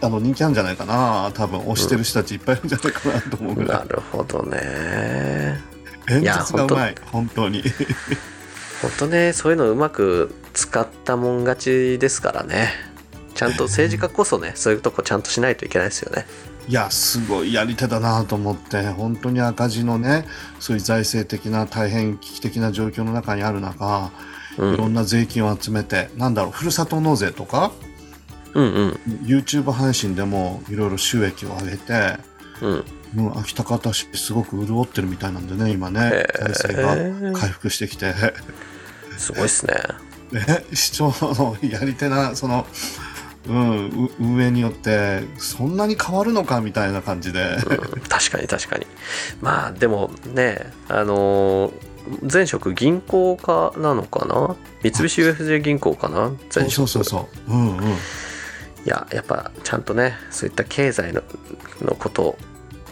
[0.00, 1.30] あの人気あるんじゃないかな。
[1.34, 5.60] 多分推してる人たちいっぱいいるんじゃないかなと思うぐら、ないるほどね。
[6.08, 6.94] 演説がうまい。
[7.10, 7.62] 本当に。
[8.82, 11.58] 本当ねそういうのうまく使ったもん勝
[11.96, 12.70] ちですからね。
[13.34, 16.26] ちゃんと政治家こそねそういうとこちゃんとしないといけないですよね。
[16.68, 18.82] いやすごいやり手だなと思って。
[18.88, 20.26] 本当に赤字のね
[20.60, 24.12] そういう財政的な大変危機的な状況の中にある中、
[24.58, 24.74] うん。
[24.74, 27.72] いろんな税金を集めてなんだろうふるさと納税とか
[28.54, 28.90] うんうん。
[29.24, 32.18] YouTube 配信でもいろいろ収益を上げて
[32.60, 32.84] うん。
[33.16, 36.54] うん、秋田方市すごく潤ってるみたいなんでね今ねへー。
[36.54, 38.14] 財政が回復してきて。
[39.16, 39.74] すごいっすね。
[40.32, 42.66] ね、市長のやり手なその、
[43.48, 48.86] うん、う運営によってそんなに変わるのかみたいな感じで、うん確かに確かに。
[49.40, 51.72] まあでもねあのー
[52.30, 54.56] 前職銀行家なのかな？
[54.82, 56.32] 三菱 UFJ 銀行かな？
[56.54, 56.72] 前職。
[56.72, 57.52] そうそうそう。
[57.52, 57.96] うんうん
[58.84, 61.22] いややっぱちゃんとねそういった経済の
[61.80, 62.36] のこと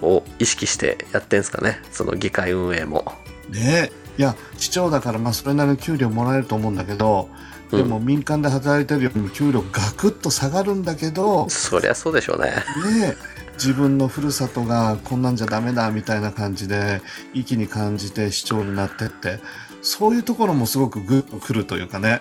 [0.00, 1.80] を意識してやってんすかね。
[1.90, 3.12] その議会運営も。
[3.50, 3.92] ね。
[4.18, 7.30] いや市長だからまあそれなりの給料もらえると思うんだけど
[7.70, 12.50] でも民間で働いてるよりも給料ガクッと下がるんだけど、そりゃそうでしょうね。
[12.50, 13.16] ね。
[13.54, 17.00] 自分のふるさとがこんなんじゃダメだみたいな感じで
[17.32, 19.38] 意気に感じて市長になってって
[19.82, 22.20] そういうところもすごくグッとくるというかね。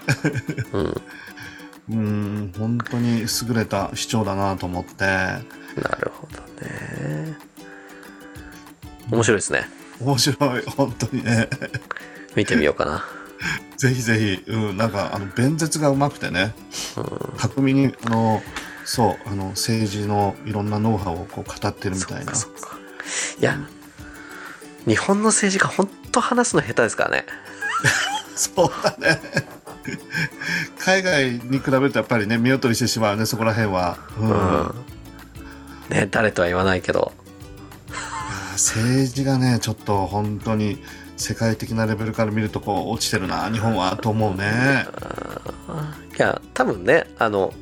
[0.72, 1.02] うん
[1.92, 5.04] うん本当に優れた市長だなと思って。
[5.04, 5.42] な
[6.00, 7.38] るほどね。
[9.12, 9.68] 面白いですね。
[10.00, 11.50] 面白い本当にね。
[12.36, 13.04] 見てみようかな。
[13.76, 16.54] ぜひぜひ、うん、なんかあの弁舌がうまくてね。
[17.38, 18.42] 巧みにあの
[18.86, 22.32] そうあの政治のいろんなノウハウをこう語ってるみたいな。
[22.32, 22.78] かそっか。
[23.40, 23.58] いや
[24.88, 27.26] 日本の政治家本当話すの下手ですからね。
[28.36, 29.20] そうだね
[30.80, 34.30] 海外に比べるとやっぱりね見劣りしてしまうねそこら辺は、うん。
[34.30, 34.76] うん。
[35.90, 37.12] ね誰とは言わないけど。
[38.54, 40.84] 政治がねちょっと本当に
[41.18, 44.86] 世界的なレベルから見るとこう落ちてるな日本はと思うね。
[46.18, 47.54] いや多分ねあの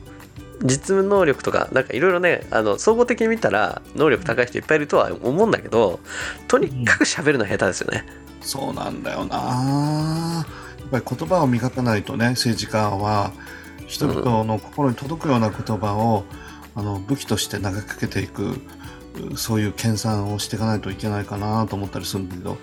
[0.61, 5.99] 実務能力とかなんかいろいろねあの総合的に見たら能力高い人いっぱいいるとは思うんだけど
[6.47, 8.05] とにかく喋るの下手ですよね、
[8.41, 10.45] そうなんだよな
[10.91, 13.31] ぱり言葉を磨かないとね政治家は
[13.87, 16.23] 人々の心に届くような言葉を、
[16.75, 18.59] あの武器として投げかけていく
[19.31, 22.57] うそういう研鑽をしていかないといけないかなと思ったりするんだけど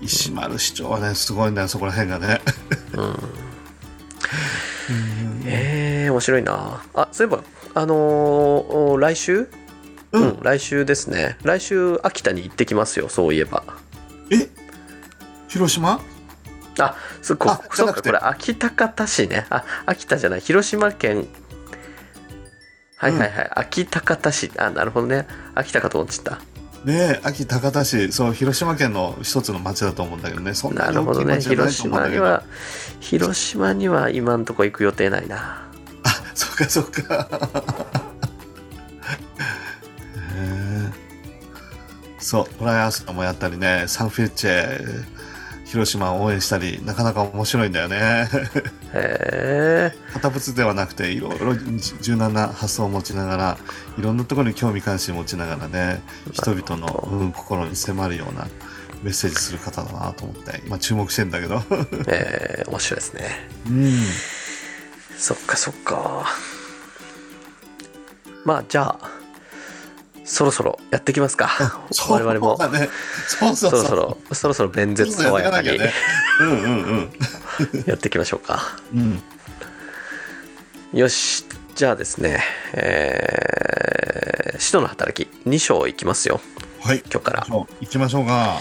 [0.00, 2.40] 石丸市長はねすごいんだよそこら辺がね。
[2.94, 3.16] うん。
[5.44, 6.82] えー、面白いな。
[6.94, 7.42] あそういえば
[7.74, 9.48] あのー来週？
[10.12, 11.38] ううんん、来週ですね。
[11.42, 13.62] 来週秋田に行ってきますよそういえば。
[14.30, 14.48] え？
[15.48, 16.00] 広島？
[16.78, 19.46] あそこあそうかこれ秋田方市ね。
[19.50, 20.40] あ秋田じゃない。
[20.40, 21.28] 広島県。
[22.96, 24.50] はいはいはい、秋田方市。
[24.56, 25.26] あなるほどね。
[25.54, 26.40] 秋田かと思っちゃった。
[26.84, 28.12] ねえ秋高田市。
[28.12, 30.54] そう広島県の一つの町だと思うんだけどね。
[30.54, 31.34] そんなに大きなるほどね。
[31.34, 32.22] い町じゃない広と思うんだけど。
[32.22, 32.42] 島には
[33.00, 35.68] 広島には今んとこ行く予定ないな。
[36.34, 37.28] そっかそっか。
[40.34, 40.90] へえ。
[42.18, 45.04] そう、トライアスロンもやったりね、サンフレッチェ、
[45.72, 48.28] 広島を応援したり、なかなか面白いんだよね。
[48.92, 51.54] へえ堅物ではなくて、いろいろ
[52.02, 53.58] 柔軟な発想を持ちながら、
[53.98, 58.48] いろんなところに興味関心を持ちながらね、人々の、うん、心に迫るような
[59.02, 61.62] メッセージする方だなと思って、今注目してんだけど。
[62.06, 63.92] えー、面白いですねうん。
[65.16, 66.26] そっかそっか
[68.44, 69.21] まあじゃあ
[70.24, 71.48] そろそろやってきますか
[72.08, 72.58] 我々も
[73.26, 73.56] そう。
[73.56, 75.92] そうそろそろそろそろ弁舌爽やかにやっていきゃね。
[76.40, 77.10] うんうん
[77.72, 77.84] うん。
[77.86, 78.62] やっていきましょうか
[78.94, 79.22] うん。
[80.92, 82.40] よしじゃあですね
[82.74, 86.40] えー、使徒の働き2章いきますよ
[86.82, 86.98] はい。
[87.10, 88.60] 今日から行きましょうか。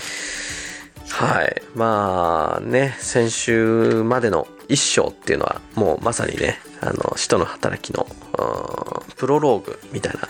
[1.10, 10.22] はいまあね先週までの1章っていうのはもうまさにねあの使徒の働きのうんプロローグみたいな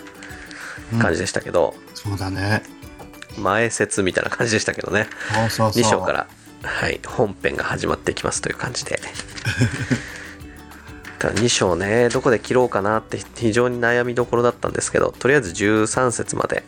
[1.00, 2.64] 感じでしたけど、そうだね。
[3.38, 5.84] 前説みたいな感じでしたけどねそうそうそう。
[5.84, 6.28] 2章から、
[6.64, 9.00] はい、本編が始まっていきますという感じで
[11.20, 16.64] ただ2章ねどこで切ろうかなって非常に悩みどころだったんですけどとりあえず13節まで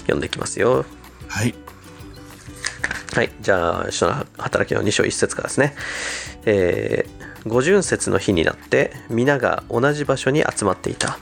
[0.00, 0.84] 読んでいきますよ
[1.28, 1.54] はい。
[3.14, 5.74] はいじゃあ使徒の働きの2章1節からですね
[6.48, 11.18] えー、五巡節の日になって皆が同じ場所に集まっていた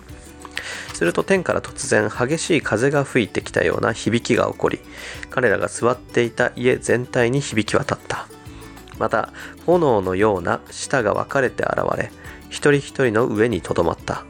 [0.94, 4.80] すると天から突然激しい風が吹いてきたような響きが起こり
[5.28, 8.28] 彼らが座っていた家全体に響き渡った。
[8.98, 9.33] また
[9.66, 12.12] 炎のような舌が分かれて現れ
[12.48, 14.24] 一人一人の上にとどまった。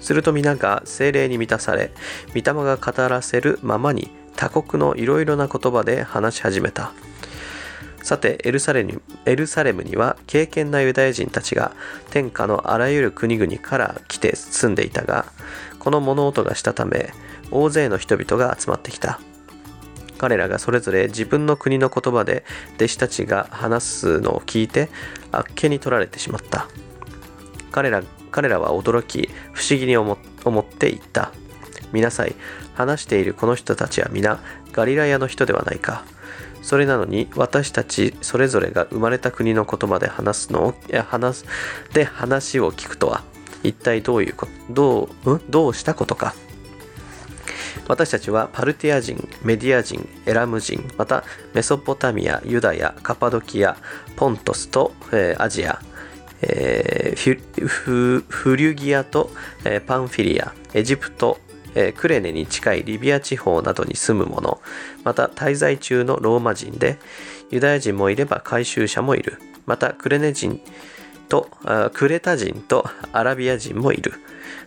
[0.00, 1.92] すると皆が精霊に満たされ
[2.28, 6.92] 御霊が語らせるままに他国のいろいろな言葉で話し始めた。
[8.02, 11.70] さてエルサレムには敬虔なユダヤ人たちが
[12.10, 15.26] 天下のあらゆる国々から来て住んでいたが
[15.82, 17.12] この物音がしたため
[17.50, 19.18] 大勢の人々が集まってきた。
[20.16, 22.44] 彼らがそれぞれ自分の国の言葉で
[22.76, 24.90] 弟子たちが話すのを聞いて
[25.32, 26.68] あっけに取られてしまった。
[27.72, 31.32] 彼ら彼らは驚き不思議に思っていった。
[31.90, 32.36] 見なさい
[32.74, 34.38] 話しているこの人たちは皆
[34.70, 36.04] ガリラヤの人ではないか。
[36.62, 40.74] それなのに私たちそれぞれが生まれた国の言葉で話すのを
[41.08, 41.44] 話す
[41.92, 43.24] で話を聞くとは
[43.62, 46.34] 一体どういうことどう,、ん、どうしたことか。
[47.88, 53.76] 私たちはパルティア人メディア人エラム人またメソポタミアユダヤカパドキア
[54.14, 55.80] ポントスと、えーアジア
[56.42, 59.30] えーフフフリュギアと、
[59.64, 61.38] えーパンフィリアエジプト
[61.74, 64.60] えークレネに近いリビア地方などに住む者
[65.02, 66.98] また滞在中のローマ人で
[67.50, 69.38] ユダヤ人もいれば回収者もいる。
[69.66, 70.60] またクレネ人
[71.32, 74.12] とあクレタ人とアラビア人もいる。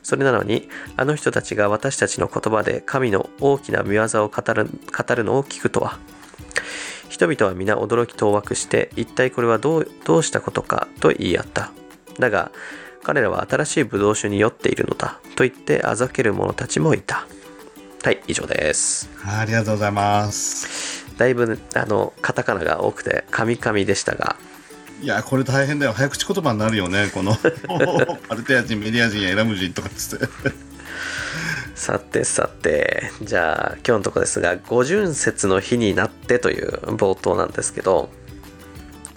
[0.01, 5.99] それなのにあの人たちが私たちの言葉で神の大きな見業を語る語るのを聞くとは。
[7.07, 11.69] 人々は皆驚き当惑して一体これはどうどうしたことかと言い合った。
[12.17, 12.51] だが
[13.03, 17.27] 彼らは新しいブドウ酒に酔っているのだと言ってあざける者たちもいた。
[18.01, 19.07] はい以上です。
[19.23, 21.05] ありがとうございます。
[21.15, 24.35] だいぶあのカタカナが多くてカミカミでしたが
[25.01, 25.93] いや、これ大変だよ。
[25.93, 27.35] 早口言葉になるよね、この。
[28.29, 30.27] パルテア人、メディア人やエラム人とかっつって。
[31.75, 38.09] さてさてじゃあ今日のとこですが五巡節の日になってという冒頭なんですけど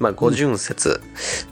[0.00, 1.00] まあ五巡節、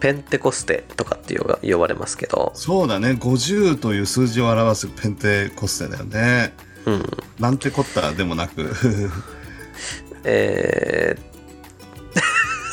[0.00, 6.52] ペンテコステとかっていうが呼ばれますけどそうだね、50という数字を表すペンテコステだよね。
[6.86, 7.04] うん
[7.38, 8.10] なんてこった？
[8.12, 8.74] でもなく。
[10.24, 11.35] えー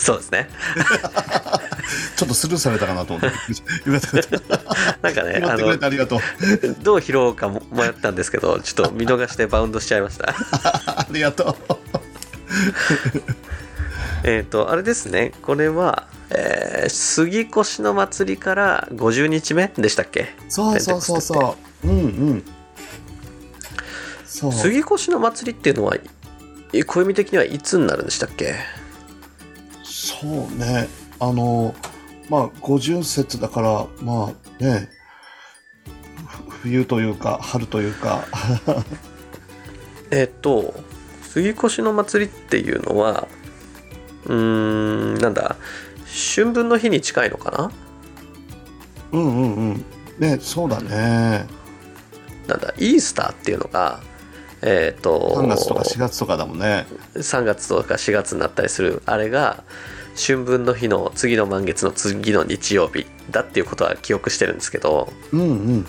[0.04, 0.50] そうですね
[2.18, 3.38] ちょっとスルーされたかなと思って。
[3.90, 4.58] よかった。
[5.02, 6.20] なんかねあのてありがとう。
[6.82, 10.34] どう拾おうかも迷ったんですけどちょっと見逃してバウンドしちゃいました
[11.00, 11.74] ありがとう。
[14.26, 20.34] えっとあれですねこれは、えー杉越の祭りから50日目でしたっけ？
[20.50, 21.88] そうそうそうそう。
[21.88, 22.04] うんう
[22.36, 22.44] ん。
[24.26, 24.52] そう。
[24.54, 25.96] 杉越の祭りっていうのは
[26.74, 28.56] え暦的にはいつになるんでしたっけ？
[30.04, 30.90] そうね。
[31.20, 31.74] あの、
[32.30, 34.90] まあ、五巡節だから、まあね、
[36.28, 38.26] ふ冬というか、春というか、
[40.12, 40.74] えっと
[41.24, 43.28] 杉越の祭りっていうのは
[44.26, 45.56] うーんなんだ
[46.36, 47.72] 春分の日に近いのかな？
[49.14, 49.86] うんうんうん。
[50.20, 51.48] ね、そうだね。
[52.48, 54.02] なんだイースターっていうのが
[54.62, 56.86] えっ、と3月とか4月とかだもんね。
[57.16, 59.64] 3月とか4月になったりするあれが
[60.16, 65.44] 春分の日の次の満月の次の日曜日だっていうことは記憶してるんですけどうんう
[65.78, 65.86] ん。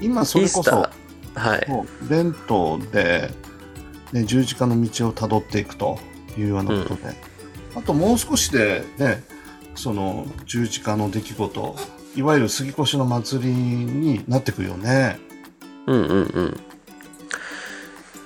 [0.00, 0.88] 今そイれこそ
[1.34, 1.66] はい。
[2.08, 3.30] 弁当で、
[4.12, 5.98] ね、十字架の道をたどっていくと
[6.36, 7.14] いうようなことで、
[7.74, 9.22] あともう少しでね
[9.74, 11.76] その十字架の出来事
[12.16, 15.18] いわゆる杉越の祭りになってくるよね。
[15.86, 16.60] うんうんうん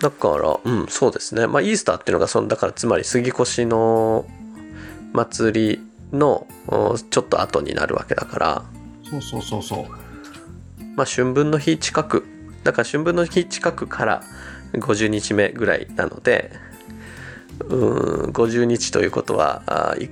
[0.01, 1.47] だからうんそうですね。
[1.47, 4.27] まあイースターっていうのがそのだからつまり杉越の
[5.13, 5.81] 祭り
[6.13, 8.63] のおちょっと後になるわけだから。
[9.09, 9.85] そうそうそうそう。
[10.97, 12.25] まあ春分の日近く。
[12.65, 14.23] だから春分の日近くから
[14.73, 16.53] 50日目ぐらいなので
[17.61, 20.11] うーん50日ということはあい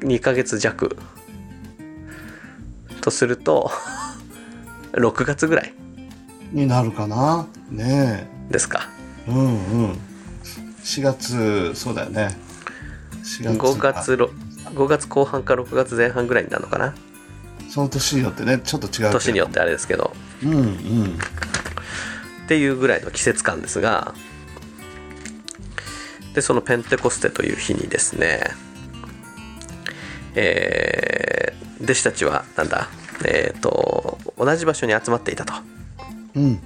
[0.00, 0.96] 2ヶ月弱。
[3.00, 3.70] とすると
[4.92, 5.74] 6月ぐらい。
[6.52, 7.46] になるかな。
[7.70, 8.88] ねですか。
[8.90, 8.95] え
[9.28, 9.98] うんうん。
[10.82, 12.36] 4月そうだよね。
[13.24, 14.30] 4 5か月ろ
[14.66, 16.94] 5月後半か6月前半ぐらいになるのかな？
[17.68, 20.12] その年によってねちょっと違う年によってあれですけど。
[20.42, 21.18] うんうん。
[22.44, 24.14] っていうぐらいの季節感ですが。
[26.34, 28.40] でそのペンテコステという日にですね。
[30.34, 32.88] えー弟子たちはなんだ？
[33.26, 35.52] えっ、と同じ場所に集まっていたと。
[36.34, 36.60] うん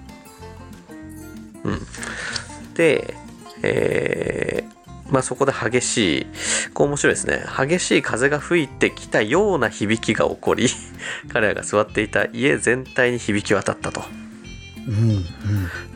[2.75, 3.15] で
[3.63, 4.81] えー
[5.11, 6.27] まあそこで激しい
[6.73, 7.43] こう面白いですね。
[7.59, 10.69] 激しい風が吹いてきたような響きが起こり
[11.33, 14.05] 彼らが座っていた家全体に響き渡ったと。
[14.87, 15.25] うんうん。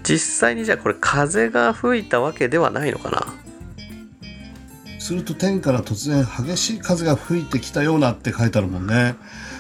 [0.02, 3.24] 実際にじゃあこれ風が吹いたわけではないのかな？
[4.98, 9.14] すると天から突然激しい風が吹いてきたようなって書いてあるもんね、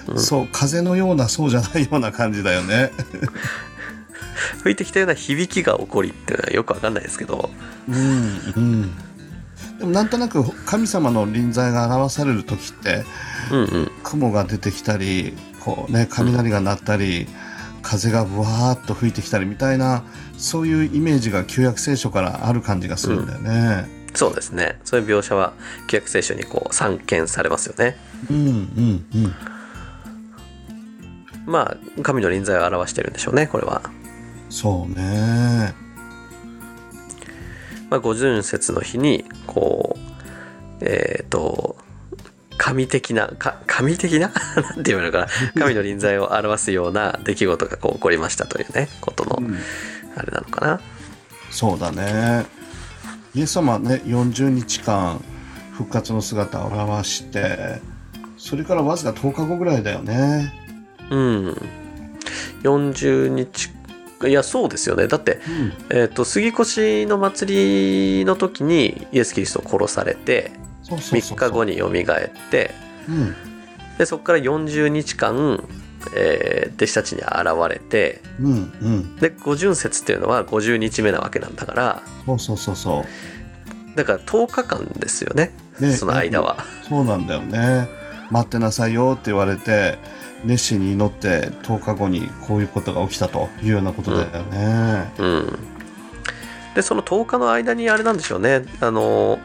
[0.08, 0.18] うん。
[0.18, 2.90] そう風のようなそうじゃないような感じだよね
[4.62, 7.50] 吹いてきたような響きが起こりっていうのはよくわかんないですけど。
[7.88, 7.96] うん
[8.56, 8.94] うん。
[9.78, 13.04] でもなんとなく神様の臨在が表される時って
[13.50, 13.90] うんうん。
[14.02, 17.26] 雲が出てきたりこうね雷が鳴ったり、
[17.82, 20.04] 風がブワーッと吹いてきたりみたいな
[20.36, 24.04] そういうイメージが旧約聖書からある感じがするんだよね。
[24.14, 24.78] そうですね。
[24.84, 25.52] そういう描写は
[25.88, 27.96] 旧約聖書にこう散見されますよね。
[28.30, 29.34] うんうんうん。
[31.46, 33.82] まあ神の臨在を表してるんでしょうねこれは、
[34.54, 35.74] そうね。
[37.90, 39.98] まあ、五巡節の日にこう
[40.80, 41.76] えっ、と
[42.56, 44.30] 神的なか神的な？
[44.54, 45.26] なんて言うのかな
[45.60, 49.56] 神の臨在を表すような出来事がこう起こりましたというねことのうん
[50.16, 50.80] あれなのかな
[51.50, 52.46] そうだね。
[53.34, 55.20] イエス様はね40日間
[55.72, 57.80] 復活の姿を表して
[58.38, 60.54] それからわずか10日後ぐらいだよね。
[61.10, 61.56] うん
[62.62, 63.73] 40日
[64.26, 65.40] いやそうですよねだって
[65.90, 72.70] うん、えー、と杉越の祭りの時にイエス・キリストを殺されてそうそうそう3日後によみがえって
[73.08, 73.34] うん
[73.98, 75.64] でそこから40日間、
[76.16, 77.28] えー弟子たちに現
[77.70, 83.04] れてうんうんで五巡節っていうのは50日目なわけなんだからそうそうそうそ
[83.94, 85.86] だから10日間ですよねう。
[85.86, 86.64] ねその間は。
[86.88, 87.88] そうなんだよね。
[88.30, 89.98] 待ってなさいよって言われて
[90.44, 95.12] 熱心に祈って10日後にこういうことが起きたというようなことだよね。
[95.18, 95.58] うん、
[96.74, 98.64] でその10日の間にあれなんでしょうね。
[98.80, 99.38] あの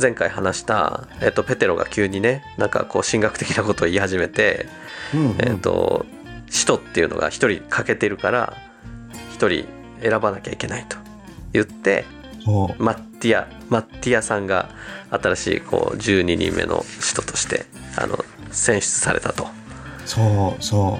[0.00, 4.66] 前回話した、えっと、ペテロが急にねなんかこう神学的なことを言い始めて、
[5.12, 5.36] うんうん。
[5.40, 6.06] えっと
[6.50, 8.56] 使徒っていうのが1人欠けてるから
[9.38, 9.68] 1人
[10.00, 10.96] 選ばなきゃいけないと
[11.52, 12.04] 言って
[12.78, 14.70] マッティアマッティアさんが
[15.10, 18.18] 新しいこう12人目の使徒としてあの
[18.50, 19.46] 選出されたと
[20.08, 20.98] そうそ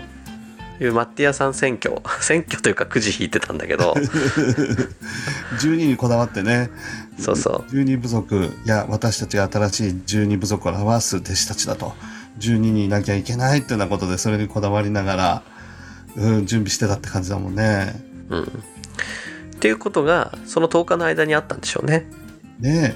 [0.80, 0.84] う。
[0.84, 1.96] いうマッティアさん選挙。
[2.20, 3.94] 選挙というかくじ引いてたんだけど。
[5.60, 6.70] 12にこだわってね。
[7.18, 7.72] そうそう。
[7.72, 11.94] 12部族いや私たちが新しい12部族を表す弟子たちだと。
[12.38, 15.42] 12人いなきゃいけないっていうようなことでそれにこだわりながら、
[16.16, 18.00] うん、準備してたって感じだもんね。
[18.28, 18.42] うん。
[18.42, 18.46] っ
[19.58, 22.06] ていうことがその10日の間にあったんでしょうね。
[22.60, 22.94] ね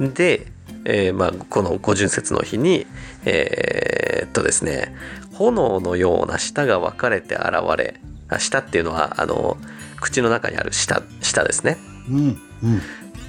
[0.00, 0.46] で、
[0.86, 2.86] えーまあ、この五巡節の日に
[3.24, 4.94] えーっとですね
[5.34, 7.94] 炎のような舌が分かれて現れ
[8.28, 9.56] あ舌っていうのはあの
[10.00, 11.78] 口の中にある舌舌ですね。
[12.08, 12.82] うんうん。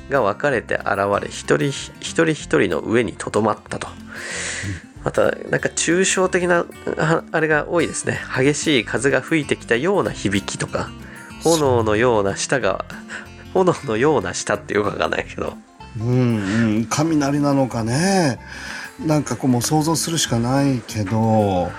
[0.09, 0.87] が分かれて現
[1.21, 3.87] れ一人一人一人の上にとどまったと。
[5.03, 6.65] またなんか抽象的な
[6.97, 8.19] ああれが多いですね。
[8.35, 10.89] 激しい風が吹いてきたような響きとか
[11.43, 12.85] 炎のような舌が
[13.53, 15.55] 炎のような舌ってよくわかんないけど。
[15.99, 16.87] うんうん。
[16.89, 18.39] 雷なのかね
[19.05, 21.69] なんかこうもう想像するしかないけど、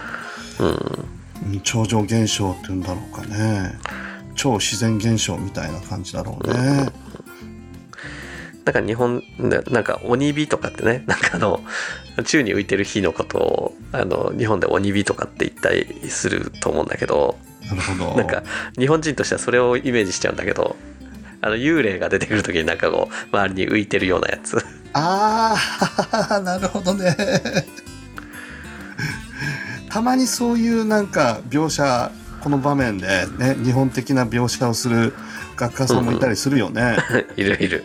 [0.61, 1.23] うんうん
[1.65, 3.75] 超常現象っていうんだろうかね
[4.37, 6.89] 超自然現象みたいな感じだろうね。
[8.65, 11.61] なんか日本でなんか鬼火とかってねなんかあの
[12.25, 17.37] 宙に浮いてる火のことをあの日本で鬼火とかって言ったりすると思うんだけど
[17.69, 18.17] なるほど。
[18.17, 18.45] なんか
[18.79, 20.77] 日本人としてはそれをイメージしちゃうんだけど
[21.41, 25.57] あの幽霊が出てくる時になんかこう周りに浮いてるようなやつあ
[26.31, 27.17] あ、 なるほどね。
[29.89, 35.13] たまにそういうなんか描写、この場面でね、日本的な描写をする
[35.57, 36.97] 学科さんもいたりするよね。
[37.37, 37.85] いるいる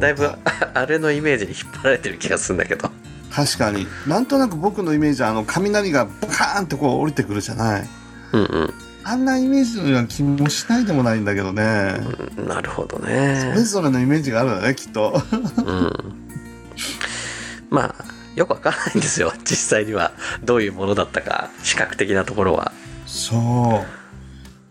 [0.00, 0.38] だいぶあ
[0.74, 2.90] あれのイメージに引っ張られてる気がするんだけど
[3.32, 3.86] 確かに。
[4.06, 7.88] なんとなく僕のイメージはあの雷がバカーンってこう降りてくるじゃない。
[8.32, 8.74] うんうん
[9.08, 11.94] あんなイメージのような気もしないでもないんだけどね。
[12.36, 13.12] うんなるほどそれ
[13.54, 15.22] ねぞれのイメージがあるんだね、きっと。
[15.64, 15.92] うん
[17.70, 18.04] まあ
[18.34, 20.12] よくわからないんですよ実際には
[20.44, 22.72] どういうものだったか視覚的なところは
[23.06, 24.06] そう。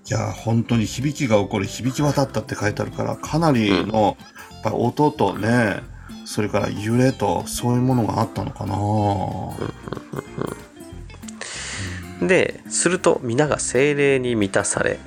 [0.08, 4.18] いや、本当に響きが起こる、響き渡ったって書いてあるから、かなりの、
[4.52, 5.82] やっぱり音とね、
[6.26, 8.76] それから揺れと、そういうものがあったのかな。
[12.22, 15.00] ですると皆が精霊に満たされ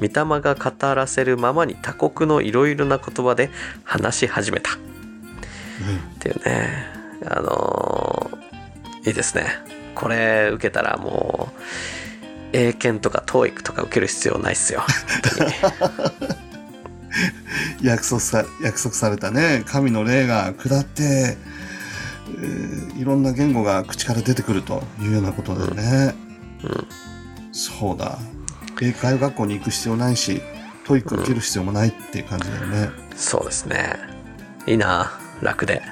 [0.00, 3.50] 御霊が語らせるままに他国のいろいろな言葉で
[3.84, 4.70] 話し始めた。
[4.72, 4.74] っ
[6.18, 6.86] ていうね
[7.26, 9.46] あのーいいですね。
[9.94, 11.54] これ受けたらもう
[12.52, 14.82] 英検とか TOEIC とか受ける必要ないっすよ。
[17.82, 26.14] 約束さ、約束されたね、神の霊が下って、えーいろんな言語が口から出てくるというようなことでね。
[26.22, 26.27] うん
[27.52, 28.18] そうだ。
[28.80, 30.40] 英会話学校に行く必要ないし、
[30.84, 32.90] TOEIC 受ける必要もないっていう感じだよね。
[33.16, 33.96] そうですね。
[34.66, 35.10] いいな
[35.42, 35.82] 楽で。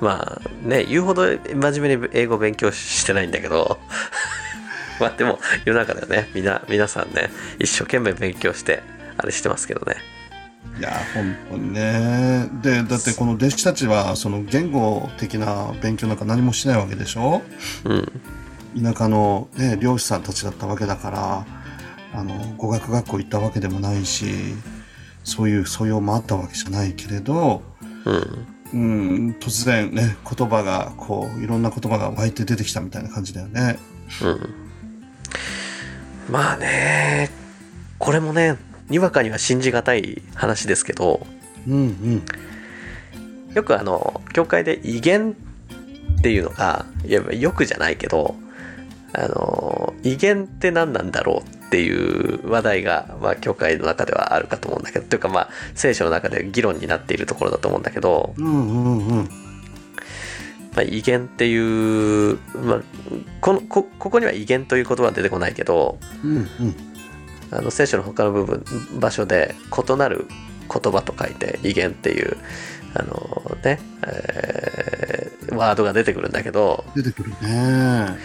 [0.00, 3.78] まあね言うほど真面目に英語勉強してないんだけど。
[4.98, 6.28] まあでも世の中ではね。
[6.34, 8.82] みんな皆さんね一生懸命勉強して
[9.16, 9.96] あれしてますけどね
[10.80, 12.48] いや、本当にね。
[12.62, 17.42] で、だってこの弟子たちは、その言語的な勉強なんか何もしないわけでしょ？
[17.84, 18.22] うん
[18.82, 21.46] 田舎のね、漁師さんたちだったわけだから、
[22.14, 24.54] あの、語学学校行ったわけでもないし、
[25.22, 27.62] そういう素養もあったわけじゃないけれど、
[28.06, 28.76] うんう
[29.30, 33.78] ん、突然ね、言葉が、こう、いろんな言葉が湧いて出てきたみたいな感じだよね。
[34.22, 34.54] うん
[36.30, 37.28] まあね
[37.98, 38.56] これもね
[38.90, 41.26] にわかには信じがたい話ですけど
[41.66, 42.24] うんうん。
[43.54, 45.32] よくあの教会で威厳
[46.18, 48.36] っていうのがいやよくじゃないけど
[49.12, 59.28] あの威厳って何なんだろうっていう話題が、まあ、教会の中ではあるかと思うんだけどというかまあ聖書の中で議論になっているところだと思うんだけど、うんうんうん。
[60.72, 62.82] まあ、威厳っていう、まあ、
[63.40, 66.89] このこここには威厳という言葉は出てこないけどうんうん。
[67.50, 68.64] あの聖書の他の部分
[68.98, 69.54] 場所で
[69.88, 70.26] 異なる
[70.72, 72.36] 言葉と書いて威厳っていう
[72.94, 75.20] あのね、えー
[75.56, 78.16] ワードが出てくるんだけど出てくるね。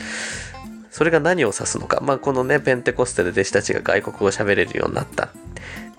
[0.90, 5.30] それが何を指すのか、まあ、このねペンテコステで弟子たちが外国語を喋れるようになったっ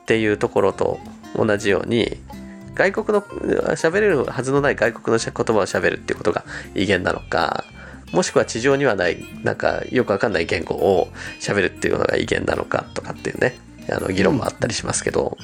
[0.06, 0.98] ていうところと
[1.34, 2.16] 同じように
[2.74, 7.64] 外国の喋れるはずのない外国の言葉を喋るっていうことが威厳なのか
[8.12, 11.08] もしくは地上にはないなんかよくわかんない言語を
[11.40, 13.58] 喋るっていうのが威厳なのかとかっていうね
[13.90, 15.36] あの議論もあったりしますけど、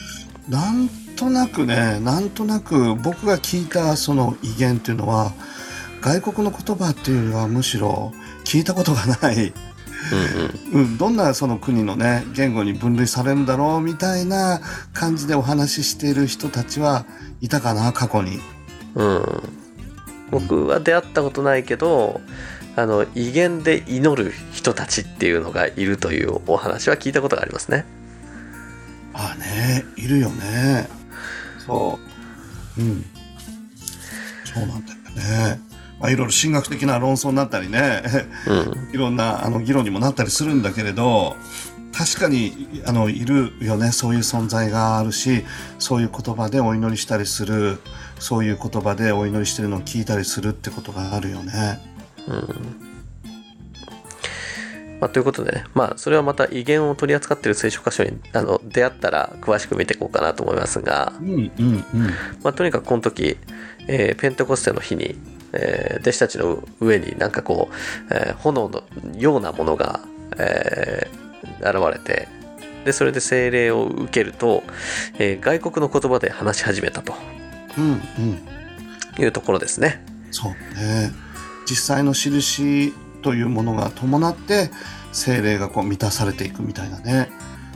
[0.49, 5.33] なんとなくね、なんとなく僕が聞いたその威厳っていうのは、
[6.01, 8.13] 外国の言葉っていうよりはむしろ
[8.45, 9.53] 聞いたことがない、
[10.73, 14.61] うんうん、どんなその国のね、言語に分類されるんだろうみたいな
[14.93, 17.07] 感じでお話ししている人たちは
[17.41, 18.41] いたかな、過去に。
[18.97, 19.62] うんうん
[20.33, 22.20] 僕は出会ったことないけど
[22.74, 27.85] あの威厳で祈る人たちっていうのがいるというお話は聞いたことがありますね。
[29.12, 30.89] ああね、いるよね。
[31.66, 31.99] そ
[32.78, 32.80] う。
[32.80, 33.05] うん。
[34.45, 34.99] そうなんだよ
[35.55, 35.61] ね。
[36.01, 38.03] まあ、いろいろ神学的な論争になったりね、
[38.47, 41.37] うんいろんなあの議論にもなったりするんだけれど、
[41.93, 45.45] 確かにあのいるよね、そういう存在があるし、
[45.78, 47.78] そういう言葉でお祈りしたりする、
[48.23, 51.81] そういう言葉でお祈りしてるのを聞いたりするってことがあるよね。
[55.01, 61.85] まあ、ということでね、まあ、それはまた威厳を取り扱っている聖書箇所にあの出会ったら詳しく見ていこうかなと思いますが、うんうんうん。
[62.45, 63.37] まあ、とにかくこの時、
[63.89, 65.16] えーペンテコステの日に、
[65.53, 68.85] えー弟子たちの上になんかこう、えー炎の
[69.18, 70.01] ようなものが、
[70.39, 71.23] えー
[71.68, 72.29] 現れて
[72.85, 74.62] でそれで聖霊を受けると、
[75.18, 77.14] えー外国の言葉で話し始めたと
[77.79, 79.23] うんうん。
[79.23, 80.05] いうところですね。
[80.31, 81.12] そうね。
[81.68, 82.93] 実際の印
[83.23, 84.70] というものが伴って
[85.12, 87.31] 精霊がこう満たされていくみたいなね。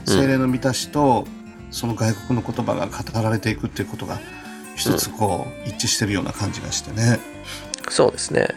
[0.05, 1.27] 精霊の満たしと
[1.69, 4.19] その外国の言葉が語られていくっていうことが
[4.75, 7.19] 一つこう一致してるような感じがしてね。
[7.89, 8.47] そうですね。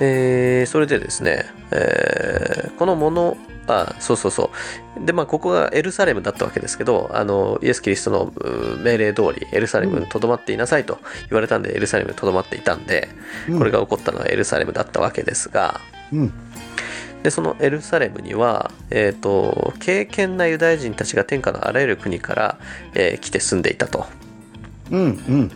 [0.00, 3.36] えー、それでですね、えーこのもの
[3.66, 4.50] あそうそうそ
[5.00, 5.04] う。
[5.06, 10.98] でまあここがエルサレムだったわけですけどあのイエス・キリストのう命令通りエルサレムにとどまっていなさいと
[11.30, 13.08] 言われたんでエルサレムにとどまっていたんで
[13.48, 13.58] うん。
[13.58, 15.80] これが起こったのはエルサレムだったわけですが。
[16.12, 16.32] うん。
[17.22, 22.58] でそのエルサレムには、えー、と敬虔なユダヤ人たちが天下のあらゆる国から、
[22.94, 24.06] えー来て住んでいたと
[24.90, 25.50] うんうん。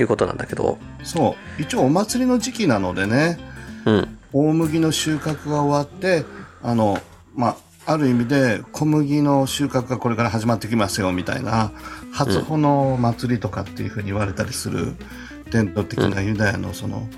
[0.00, 0.78] いうことなんだけど。
[1.02, 1.62] そう。
[1.62, 3.38] 一応お祭りの時期なのでね、
[3.84, 4.18] うん。
[4.32, 6.24] 大麦の収穫が終わって、
[6.62, 6.98] あの、
[7.36, 7.48] ま
[7.86, 11.70] あ、ある意味で小麦の収穫がこれから始まってきますよみたいな
[12.12, 14.96] 初穂の祭りとかっていうふうに言われたりする
[15.50, 17.08] 伝統的なユダヤのその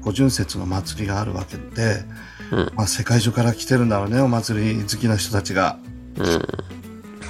[0.00, 2.04] 五巡節の祭りがあるわけで、
[2.50, 2.72] うん。
[2.74, 5.78] まあ、世界中から来てるんだろうねお祭り好きな人たちが。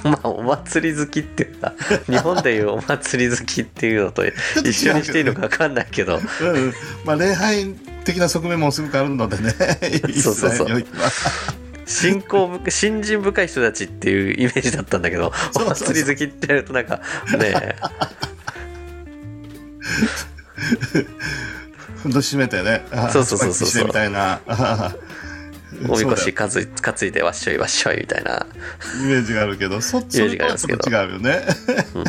[0.03, 1.73] まあお祭り好きっていうか
[2.05, 6.19] 日本でいうお祭り好きっていうのと一緒にしていいのか分かんないけど。
[6.41, 6.73] うんうん。
[7.05, 7.73] まあ、礼拝
[8.03, 9.53] 的な側面もすごくあるのでね。
[10.07, 10.67] イ そうそうそう
[11.85, 15.87] 信仰深信心深い人たちっていうイメージだったんだけどそうそうそう。
[15.89, 17.01] お祭り好きってやるとなんか
[17.37, 17.75] ね。
[22.03, 22.85] ふんどし締めてね。
[22.91, 23.67] あそうそうそうそう。
[23.67, 24.41] してみたいな。
[24.47, 24.95] あ
[25.89, 28.47] おみこしそう担い担いでわっしょいわっしょいみたいな、
[29.01, 30.77] イメージがあるけどそそイメージれとはちがありますけど。
[30.77, 31.45] ょっと違うよね。
[31.95, 32.03] うん。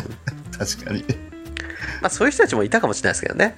[0.57, 1.03] 確かに。
[2.01, 3.57] まあ、そういう人たちもいたかもしれないですけどね。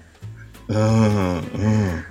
[0.68, 2.04] うんうん。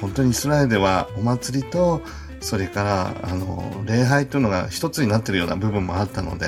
[0.00, 2.02] 本当にイスラエルではお祭りと
[2.44, 6.46] それからあの礼拝というのが一つになってるような部分もあったので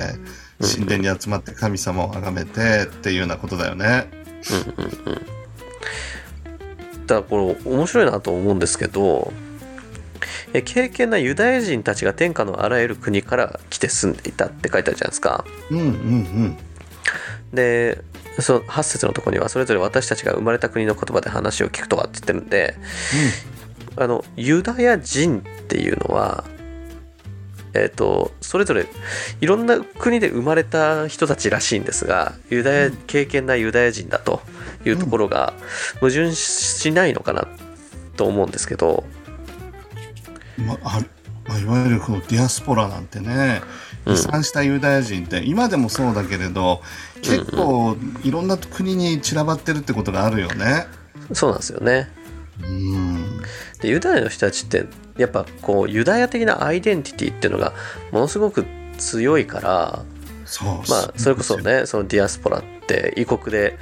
[0.60, 4.10] うん神殿に集まって神様を崇めてっていうようなことだよね。
[4.76, 7.06] うんうんうん。
[7.06, 9.32] だからこれ面白いなと思うんですけど
[10.52, 15.44] え敬虔なユダヤ人たちが天下のあらゆる国から来て住んでいたって書いてあるじゃないですか。
[15.70, 16.56] うんうんうん。
[17.54, 18.02] で
[18.40, 22.74] その8節のところにはそれぞれ私たちが生まれた国の言葉で話を聞くとかって言ってるんで
[23.96, 26.44] あのユダヤ人っていうのは
[27.74, 28.86] えっ、とそれぞれ
[29.40, 34.40] いろんな国で生まれた人たちらしいんですがユダヤ敬虔なユダヤ人だと
[34.86, 35.52] いうところが
[36.00, 37.46] 矛盾しないのかな
[38.16, 39.04] と思うんですけど、
[40.58, 41.00] うんまあ
[41.48, 43.60] まあ、いわゆるこのディアスポラなんてね
[44.06, 46.80] うん離散したユダヤ人って今でもそうだけれど
[47.22, 50.86] 結構いろんな国に散らばってるってことがあるよね。
[51.32, 52.08] そうなんですよね。
[52.62, 53.42] うん
[53.80, 54.86] でユダヤの人たちって
[55.16, 57.72] やっぱこうユダヤ的なアイデンティティっていうのが
[58.12, 58.64] ものすごく
[58.98, 60.04] 強いから
[60.44, 63.78] そうまあそれこそねそのディアスポラって異国で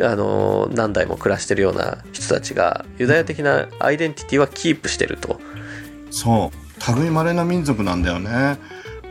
[0.00, 5.40] あの何代も暮らしてるような人たちがユダヤ的なアイデンティティはキープしてると。
[6.10, 6.64] そう。
[7.00, 8.58] 類まれな民族なんだよね、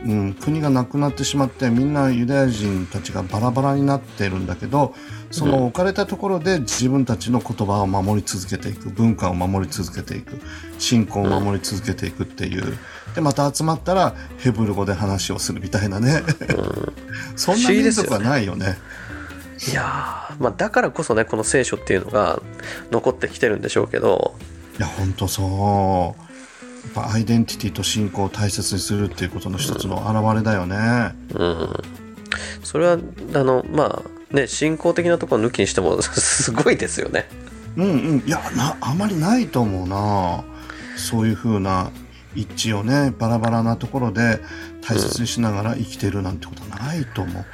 [0.06, 4.94] うん、国がなくなってしまってみんなユダヤ人たちがバラバラになってるんだけど
[5.30, 10.38] その置かれたところで自分たちの言葉を守り続けていく文化を守り続けていく
[10.78, 12.76] 信仰を守り続けていくっていう。
[13.14, 16.22] でまた集まったらヘブル語で話をするみたいなね。
[17.36, 18.76] そんな民族はないよね。
[19.70, 22.42] いやーまあだからこそねこの聖書っていうのが
[22.90, 24.34] 残ってきてるんでしょうけど。
[24.78, 26.23] いや本当そう
[26.92, 31.14] ぱアイデンティティと信仰を大切にするっていうことの一つの表れだよね。
[31.34, 31.68] うん。
[32.62, 32.98] それは
[33.34, 37.28] あのまあね信仰的なところ抜きにしてもすごいですよね。
[37.76, 38.22] うんうん。
[38.26, 40.44] いやなあまりないと思うな。
[40.96, 41.90] そういう風な
[42.34, 44.40] 一致をねバラバラなところで
[44.80, 47.44] 大切にしながら生きてるなんてことはないと思う。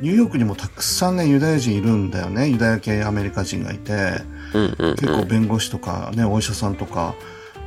[0.00, 2.48] ニューヨークにもたくさんねユダヤ人いるんだよね。
[2.48, 4.20] ユダヤ系アメリカ人がいて。
[4.54, 4.94] うんうん。
[4.94, 7.14] 結構弁護士とかねお医者さんとか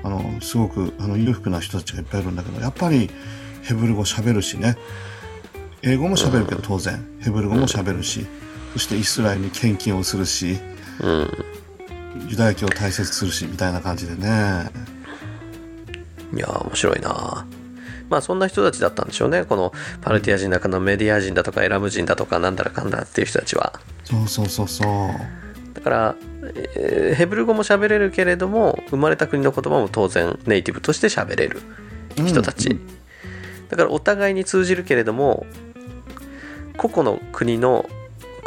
[0.04, 3.10] あのすごくあの裕福な人たちがいっぱいいるんだけどやっぱり
[3.64, 4.78] ヘブル語喋るしね。
[5.82, 7.06] 英語も喋るけど当然。
[7.22, 8.26] ヘブル語も喋るし。
[8.74, 10.58] そしてイスラエルに献金をするし。
[11.02, 11.30] うん。
[12.28, 14.70] ユダヤ教を大切にするしみたいな感じでね。
[16.34, 17.46] いやー面白いな。
[18.10, 19.46] まあそんな人たちだったんでしょうね。
[19.46, 19.72] この
[20.02, 23.80] パルティア人だかのメディア人だとかエラム人だとかなんだらかんだっていう人たちは。
[24.04, 25.76] そうそうそうそう。
[25.76, 26.16] だから、
[26.76, 31.62] えーヘブル語も喋れるけれども生まれた国の言葉も当然ネイティブとして喋れる
[32.16, 33.00] 人たち、うん
[33.70, 35.46] だからお互いに通じるけれども
[36.76, 37.88] 個々の国の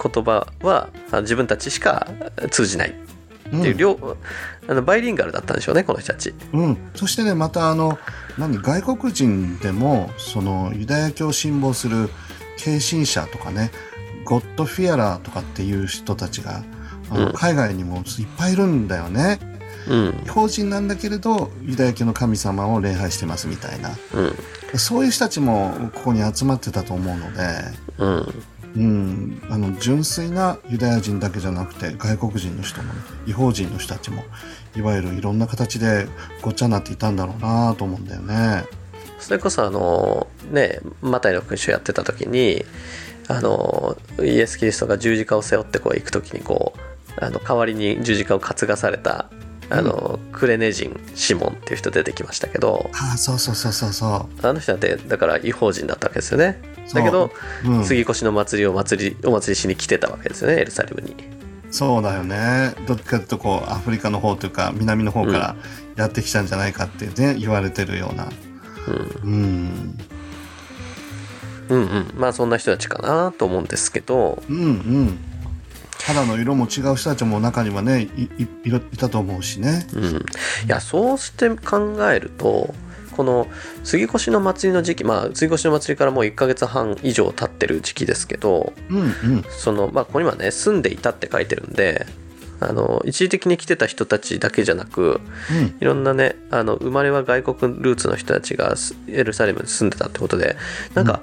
[0.03, 2.09] 言葉はあ自分たちしか
[2.51, 2.95] 通じない。
[3.49, 4.17] っていう両、
[4.67, 6.35] あのバイリンガルだったんでしょうねこの人たち。
[6.53, 7.99] うん、うんそしてねまたあの
[8.39, 12.09] 何外国人でもそのユダヤ教を信奉する
[12.57, 13.71] 献身者とかね
[14.25, 16.63] ゴッドフィアラーとかっていう人たちがあ
[17.13, 17.33] の、うん。
[17.33, 18.05] 海外にもいっ
[18.37, 19.39] ぱいいるんだよね。
[19.89, 20.13] うん。
[20.29, 23.91] 法人なんだけれどユダヤ教の神様を礼拝してますみたいな。
[24.15, 24.79] うん。
[24.79, 27.43] そういう人たちもここに集まってたと思うので、
[27.99, 28.43] うん。
[28.75, 34.25] うん、あの純粋なユダヤ人だけじゃなくて外国人の人も、ね、違法人の人たちも
[34.75, 36.07] いわゆるいろんな形で
[36.41, 38.65] ごっちゃになっていたんだろうなと思うんだよね。
[39.19, 42.65] それこそあのねマタイの勲章やってた時に
[43.29, 49.31] あのイエス・キリストが十字架を背負ってこう行く時にこうあの代わりに十字架を担がされた
[49.71, 53.93] あの、クレネ人シモンっていう人出てきましたけどああそうそうそうそう。
[53.93, 56.61] そうあの人だってだから違法人だったわけですよね。
[56.93, 57.31] だけど、
[57.65, 57.85] うん。
[57.85, 61.17] 杉越の祭りを祭りお祭りしに来てたわけですよねエルサレムに。
[61.71, 62.75] そうだよね。
[62.87, 65.57] どっちかというとこうアフリカの方というか南の方から
[65.97, 68.29] やってきたんじゃないかってね、言われてるような。
[69.25, 69.99] うん。
[71.71, 72.13] うんうん。
[72.15, 74.43] まあそんな人たちかなと思うんですけど。
[74.51, 75.32] うんうん
[75.99, 79.87] 肌の色も違う人たちも中にはねいいいたと思うしね。
[79.95, 80.19] うん、い
[80.67, 82.75] やそうして考えると
[83.13, 83.47] この
[83.85, 89.45] 杉越の祭りの時期まあ杉越の祭りからもう1ヶ月半以上経ってる時期ですけどうんうん。
[89.49, 92.07] そのまあここにはね住んでいたって書いてるんで
[92.61, 95.21] あの一時的に来てた人たちだけじゃなく
[95.51, 95.77] うん。
[95.81, 100.57] いろんなねあの生まれは外国ルーツの人たちがすエルサレムに住んでたってことで
[100.95, 101.23] なんか、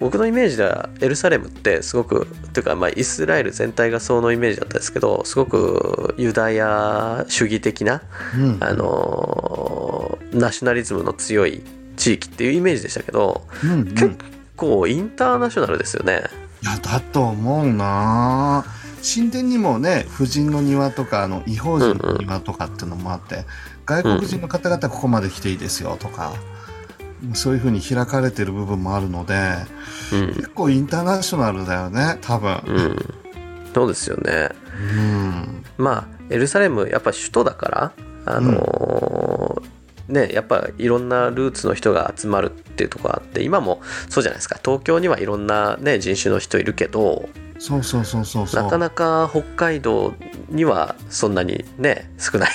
[0.00, 8.02] 僕のイメージではエルサレムってすごくというかまあイスラエル全体がそのイメージだったんですけどすごくユダヤ主義的な
[8.34, 8.58] うん。
[8.60, 11.62] あのーナショナリズムの強い
[11.96, 13.84] 地域っていうイメージでしたけどうんうん。
[13.94, 14.16] 結
[14.56, 16.22] 構インターナショナルですよね。
[16.62, 18.64] いやだと思うな。
[19.02, 23.44] 神殿にもね婦人の庭とかあの違法人の庭とかっていうのもあって、
[23.86, 26.34] 外国人の方々ここまで来ていいですよとか、
[27.34, 29.34] そういうふうに開かれてる部分もあるので
[30.12, 32.60] うん、結構インターナショナルだよね多分。
[32.66, 32.96] うん、
[33.72, 34.48] そうですよね。
[34.96, 37.92] うんまあエルサレムやっぱ首都だから
[38.26, 47.28] あのーねやっぱいろんなルーツの人が集まるっていうところあって今もそうじゃないですか東京にはいろんな、ね、人種の人いるけど
[47.60, 48.62] そうそうそうそうそう。
[48.64, 50.14] なかなか北海道
[50.48, 52.50] にはそんなにね少ない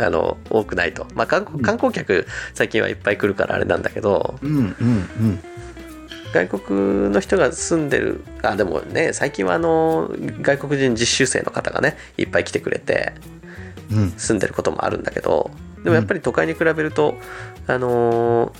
[0.00, 5.38] あの多くないと、まあ、観光観光客最近はいっぱい来るからあれなんだけどうんうんうん。
[6.32, 10.10] 外国の人が住んでるあでもね最近はあの
[10.42, 13.12] 外国人実習生の方がねいっぱい来てくれて
[13.90, 14.10] うん。
[14.12, 15.50] 住んでることもあるんだけど
[15.82, 17.14] でもやっぱり都会に比べると、
[17.66, 18.52] あの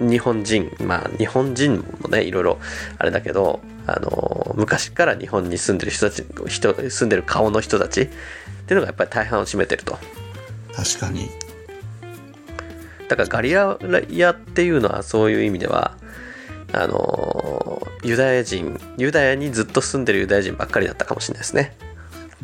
[0.00, 2.58] 日本人まあ日本人もねいろいろ
[2.98, 8.08] あれだけど、あのー昔から日本に住んでる人たち人住んでる顔の人たち
[8.64, 9.98] っていうのがやっぱり大半を占めてると
[10.74, 11.28] 確かに。
[13.08, 15.96] だからガリアヤっていうのはそういう意味では
[16.72, 21.74] あのーユダヤ人ユダヤにずっと住んでるユダヤ人ばっかりだったかもしれないですね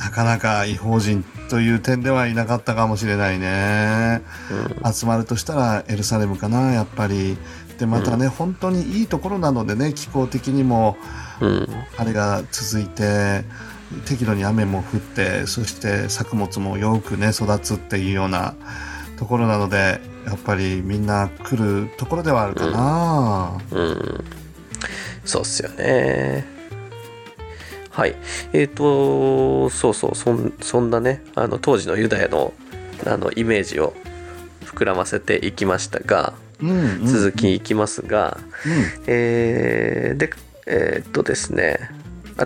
[0.01, 4.23] なかなか違法人という点ではいなかったかもしれないね。
[4.91, 7.37] 集まるとしたらエルサレムかな、やっぱり。
[7.79, 10.97] で、またね、本当にいいところなのでね、気候的にも
[11.41, 11.69] うん
[11.99, 13.45] 晴れが続いて、
[14.07, 18.55] 適度に雨も降って、そして作物もよくね、育つっていうような
[19.19, 23.61] ところなので、やっぱりみんな来るところではあるかな。
[23.71, 24.25] うん、
[25.25, 26.45] そうっすよね。
[27.91, 28.15] はい。
[28.53, 32.53] えっ、と、そうそう、そんそんなね、あの当時のユダヤの
[33.05, 33.95] あのイメージを
[34.65, 37.07] 膨らませていきましたが、うん、うん。
[37.07, 38.73] 続きいきますが、うん。
[39.07, 40.31] えーで、
[40.67, 41.91] えっ、とですね、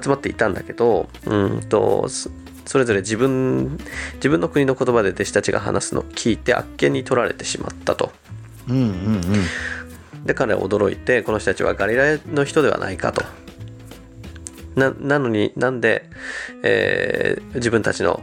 [0.02, 2.30] 集まっていたんだけど、うんと、そ
[2.66, 3.78] それぞれ自分
[4.14, 8.10] 自分の国の言葉で弟子たちが話すのを聞いてあっけに取られてしまったと。
[8.68, 8.88] うん、うん、う
[9.18, 10.24] ん。
[10.24, 13.22] で彼は驚いてこの人たちはガリラヤの人ではないかと
[14.74, 16.08] ななのになんで、
[16.62, 18.22] えー自分たちの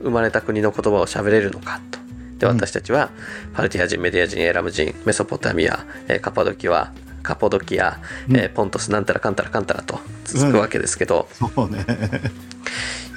[0.00, 1.98] 生まれた国の言葉を喋れるのかと
[2.38, 3.10] でうん私たちは、
[3.52, 6.92] パルティア人メディア人エラム人メソポタミア、えーカパドキア
[7.22, 8.00] カポドキア、
[8.30, 11.84] えーポントスなんたらかんたらかんたらと続くわけですけど、そうね。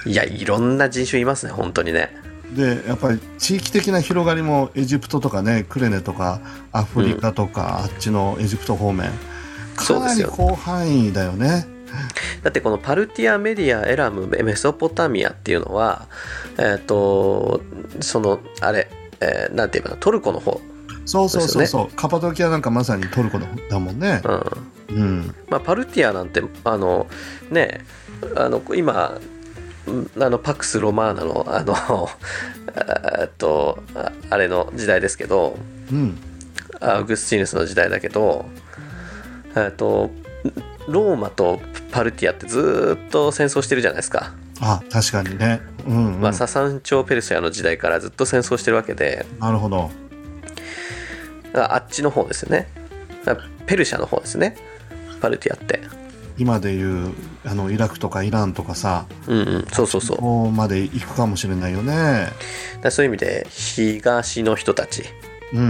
[0.06, 2.16] いやいろんな人種いますね本当にね。
[2.56, 6.42] でやっぱり地域的な広がりもエジプトとかねクレネとか
[6.72, 9.10] アフリカとか、あっちのエジプト方面
[9.76, 11.66] かなり広範囲だよね。
[12.42, 16.08] だってこのパルティアメディアエラムメソポタミアっていうのは
[16.58, 17.62] えっ、と
[18.00, 18.90] そのあれ、
[19.20, 20.62] えーなんて言えばトルコの方、
[21.12, 24.22] そうそうそうでそう、カパドキアなんかまさにトルコのだもんね。
[24.90, 25.36] うんうん。
[25.50, 27.08] まあ、パルティアなんてあの
[27.50, 27.82] ね
[28.38, 29.20] あの今
[29.90, 32.10] んあのパクス・ロマーナのあの
[32.76, 35.58] えーっとああれの時代ですけど
[35.92, 36.18] うん。
[36.80, 38.46] アウグスチヌスの時代だけど
[39.56, 40.12] えーっと
[40.88, 41.60] ローマと
[41.92, 44.34] パルティアってずーっと戦争してるじゃないですか。
[44.62, 45.62] あ確かにね。
[45.86, 49.92] うん、うんまあ、ササン朝ペルシャの時代からずっと戦争してるわけでなるほど。
[51.54, 52.68] ああっちの方ですよね
[53.66, 54.58] ペルシャの方ですね。
[55.22, 55.80] パルティアって。
[56.38, 57.14] 今でいう
[57.46, 59.66] あのイラクとかイランとかさうんうん。
[59.72, 60.18] そうそうそう。
[60.18, 62.28] ここまで行くかもしれないよね。
[62.90, 65.04] そういう意味で東の人たち。
[65.54, 65.66] うんう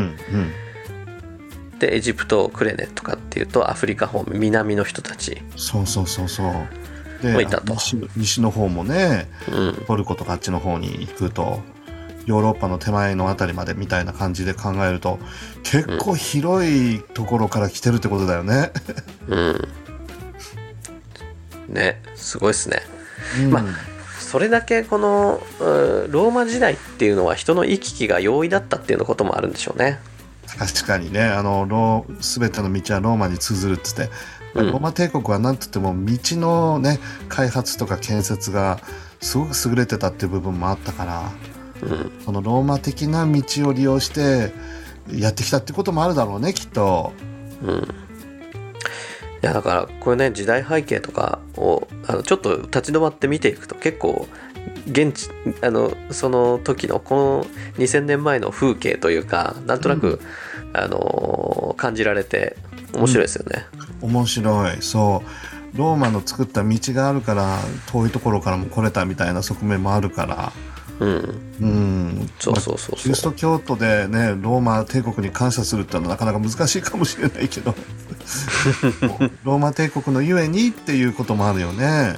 [1.76, 1.78] ん。
[1.80, 5.42] でエジプトクレネとかっていうとアフリカ方面南の人たち。
[5.58, 6.54] そうそうそうそう。
[7.22, 7.74] でもういたと。
[7.74, 9.86] 西西の方もねうん。
[9.86, 11.60] トルコとかあっちの方に行くと
[12.32, 15.20] ヨーロッパの手前のあたりまでみたいな感じで考えると
[15.64, 18.72] 結構広いところから来てるってことだよね。
[19.28, 19.68] うん。
[21.68, 22.82] ねすごいっすね。
[23.44, 23.52] うん。
[23.52, 23.64] ま
[24.20, 30.00] それだけこのうんローマ時代っていうのは人の行き来が容易だったっていうのこともあるんでしょうね。
[30.58, 31.26] 確かにね。
[31.26, 34.10] あのロー全ての道はローマに通ずるっつって、
[34.56, 34.72] うん。
[34.72, 38.80] ローマ帝国は何とっても道のね開発とか建設が
[39.20, 41.51] すごく優れてたっていう部分もあったからうん
[42.26, 44.54] そのローマ的な道を利用して
[45.12, 47.14] やってきたってこともあるだろうねきっと。
[47.64, 47.88] うん。
[49.44, 54.28] いやだからこれね時代背景とかをあのちょっと立ち止まって見ていくと結構
[54.88, 55.32] 現地
[55.64, 57.46] あのその時のこの
[57.78, 60.20] 2000年前の風景というかなんとなく、
[60.74, 62.56] あの感じられて
[62.94, 63.66] 面白いですよね。
[64.02, 64.78] 面白い。
[64.82, 65.78] そう。
[65.78, 67.58] ローマの作った道があるから
[67.92, 70.52] 遠いところからも来れたみたいな側面もあるから
[71.02, 72.30] うん、うん。
[72.40, 73.34] そうそうそうキリスそう。
[73.34, 77.74] ト教徒でねローマ帝国に感謝するってのはなかなか難しいかもしれないけど。
[79.44, 82.18] ローマ帝国のゆえにっていうこともあるよね。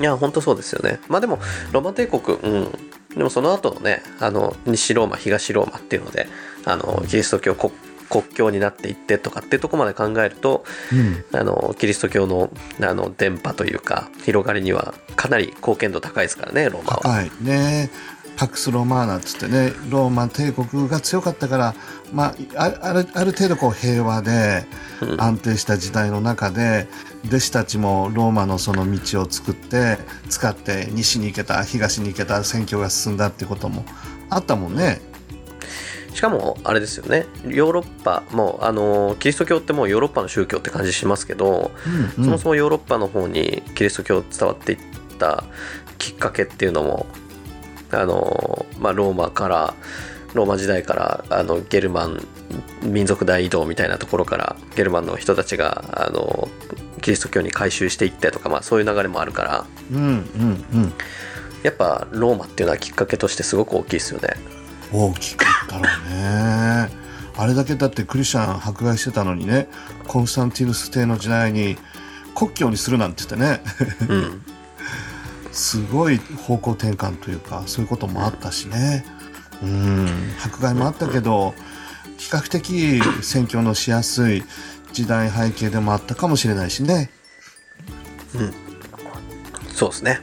[0.00, 1.00] いや本当そうですよね。
[1.08, 1.40] まあでも
[1.72, 2.72] ローマ帝国、うん、
[3.16, 6.28] でもその後のねあの西ローマ東ローマっていうので
[6.64, 7.72] あのキリスト教国
[8.08, 12.50] 国教になっていってとかっていうところまで考えるとうんあのキリスト教の
[12.80, 17.16] あの電波というか広がりにはかなり貢献度高いですからねローマは。
[17.16, 17.90] はいね
[18.38, 21.74] パクス・ロマーナっつってねローマ帝国が強かったから、
[22.12, 24.64] まあ、ああるある程度こう平和で
[25.02, 26.86] うん安定した時代の中で
[27.26, 29.98] 弟子たちもローマのその道を作って
[30.28, 33.84] 使って西に行けた東に行けた選挙が進んだってことも
[34.30, 35.00] あったもんね。
[36.18, 37.26] しかもあれですよね。
[37.46, 41.70] ヨーロッパもうあのキリスト教ってもうヨーロッパの宗教って感じしますけど、
[42.18, 44.78] うんそもそもヨーロッパの方にキリスト教伝わっていっ
[45.20, 45.44] た
[45.96, 47.06] きっかけっていうのも
[47.92, 49.74] あの、まあ、ローマから
[50.34, 52.26] ローマ時代からあのゲルマン
[52.82, 56.48] 民族大移動みたいなところからゲルマンの人たちがあの
[57.00, 59.66] キリスト教に改宗していってとか、まあ、そういう流れもあるから。
[59.92, 60.92] うんうんうん。
[61.62, 64.57] やっぱローマっていうのはきっかけとしてすごく大きいですよね。
[64.92, 66.88] 大きかったろうね。
[67.36, 69.68] あれだけだってクリスチャン迫害してたのにね
[70.08, 71.76] コンスタンティヌス帝の時代に
[72.34, 73.62] 国教にするなんて言ってね
[74.08, 74.42] うん
[75.52, 79.04] すごい方向転換というかそういうこともあったしね
[79.62, 80.08] うん
[80.44, 81.54] 迫害もあったけど
[82.16, 84.42] 比較的選挙のしやすい
[84.92, 87.10] 時代背景でもあったかもしれないしね
[89.78, 90.18] そうですね。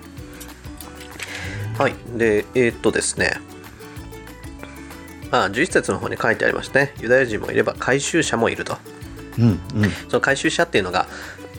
[1.78, 1.96] はい。
[2.18, 3.40] で、えーっとですね。
[5.44, 6.94] あ、11節の方に書いてありましたね。
[7.00, 8.78] ユダヤ人もいれば回収者もいると。
[9.38, 9.60] うんうん
[10.08, 11.08] その回収者っていうのが、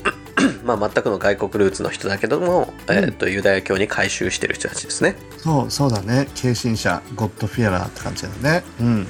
[0.65, 5.17] まあ、全くの外国ルーツの人だけども、えーっとユダヤ教に回収してる人たちですね。
[5.39, 9.07] そうそうだね軽信者ゴッドフィアラーって感じだねうん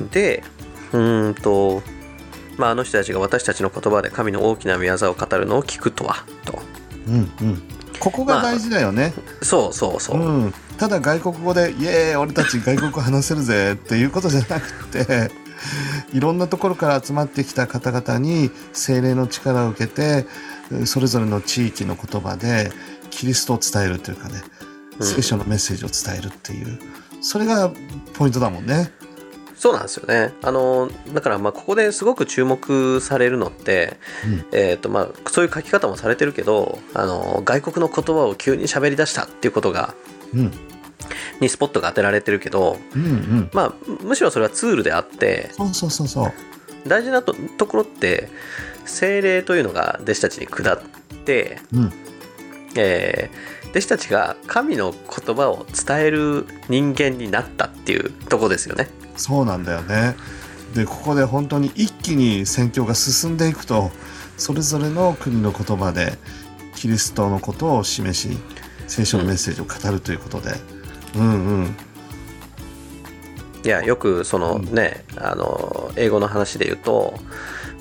[0.00, 0.42] うん、で、
[0.92, 1.82] うーんと、
[2.56, 6.58] まあ、あの人たちが私たちの言葉で神の大きな御業を語るのを聞くとは、と。
[7.08, 7.62] うんうん
[7.98, 10.20] ここが大事だよね、そうそうそう。
[10.20, 15.30] うん、ただ外国語で「イエーイ俺たち外国語話せるぜ」っていうことじゃなくて
[16.12, 20.26] いろんなところから集まってきた方々に精霊の力を受けて
[20.84, 22.70] それぞれの地域の言葉で
[23.10, 24.42] キリストを伝えるというかね
[24.98, 26.78] うん聖書のメッセージを伝えるっていう
[27.20, 27.72] それが
[28.14, 28.92] ポイントだもんね。
[29.56, 30.34] そうなんですよね。
[30.42, 33.96] あのだからまあここですごく注目されるのって、
[34.26, 39.94] うんえーとまあ、そういう書き方もされてるけどあの外国の言葉を急に喋り出したっていうことが
[40.34, 40.52] うん
[41.40, 46.32] にスポットが当てられてるけど、うんうん、まあ、むしろそれはツールであってそうそうそうそう。
[46.88, 48.30] 大事なとところって
[48.86, 50.78] 精霊というのが弟子たちに下っ
[51.24, 51.92] て、うん
[52.76, 58.88] えー弟子たちが神の言葉を伝える人間になったっていうとこですよね。
[59.18, 60.16] そうなんだよね。
[60.74, 63.90] でここで本当に一気に宣教が進んでいくと
[64.38, 66.16] それぞれの国の言葉で
[66.74, 68.38] キリストのことを示し
[68.86, 70.52] 聖書のメッセージを語るということで、
[71.16, 71.76] うん、うん。
[73.64, 77.14] いやよくそのね、あの英語の話で言うと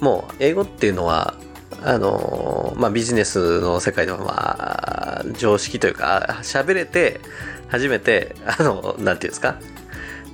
[0.01, 1.35] もう英語っていうのは
[1.83, 7.21] あの、まあ、ビジネスの世界ではまあ常識というか喋れて
[7.67, 9.59] 初めてあのなんていうんですか？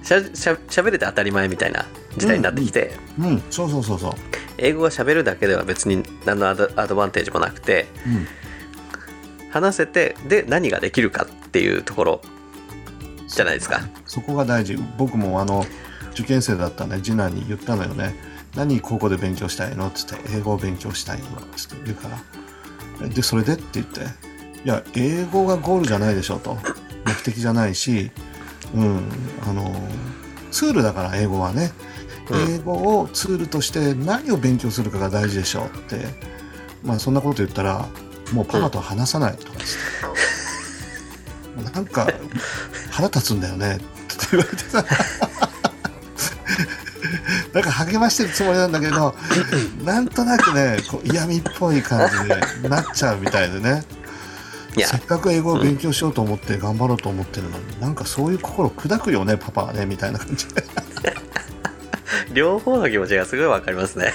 [0.03, 1.86] しゃしゃ喋れて当たり前みたいな
[2.17, 3.43] 時代になってきて、うん。
[3.49, 4.13] そうそうそうそう。
[4.57, 7.88] 英語が喋るだけでは別に何のアドアドバンテージもなくて。
[8.05, 8.28] うん
[9.52, 12.22] 話せてで何ができるかっていうところ
[13.28, 13.82] じゃないですか。
[14.06, 14.78] そこが大事。
[14.97, 15.66] 僕もあの
[16.14, 16.99] 受験生だったね。
[17.02, 18.16] 次男に言ったのよね。
[18.56, 22.10] 何高校で勉強したいのっつって英語を勉強したいのっつって言うか
[22.99, 23.08] ら。
[23.08, 24.02] でそれでって言って
[24.64, 26.58] いや英語がゴールじゃないでしょと。
[27.06, 28.12] 目的じゃないし
[28.76, 29.02] うん
[29.47, 29.74] あの
[30.52, 31.72] ツールだから英語はね。
[32.30, 32.54] うん。
[32.56, 36.06] 英語をツールとして何を勉強するかが大事でしょうって。
[36.84, 37.88] まあそんなこと言ったら
[38.32, 39.52] もうパパと話さないと。
[39.52, 39.78] かつっ
[41.64, 42.08] て、なんか
[42.90, 43.76] 腹立つんだよね。
[43.76, 43.86] って
[44.32, 44.86] 言われてさ。
[47.54, 49.14] なんか励ましてるつもりなんだけど
[49.84, 53.84] なんとなくねこう嫌味っぽい感じでなっちゃうみたいでね。
[54.78, 60.64] せっかく英語を勉強しようと思って頑張ろうと思ってるのに、なんかそういう心砕くよねパパはねみたいな感じで。
[62.34, 64.14] 両方の気持ちがすごい分かりますね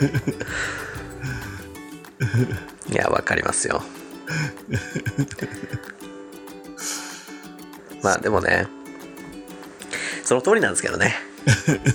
[2.90, 3.82] いや分かりますよ。
[8.02, 8.66] まあでもね。
[10.24, 11.14] その通りなんですけどね。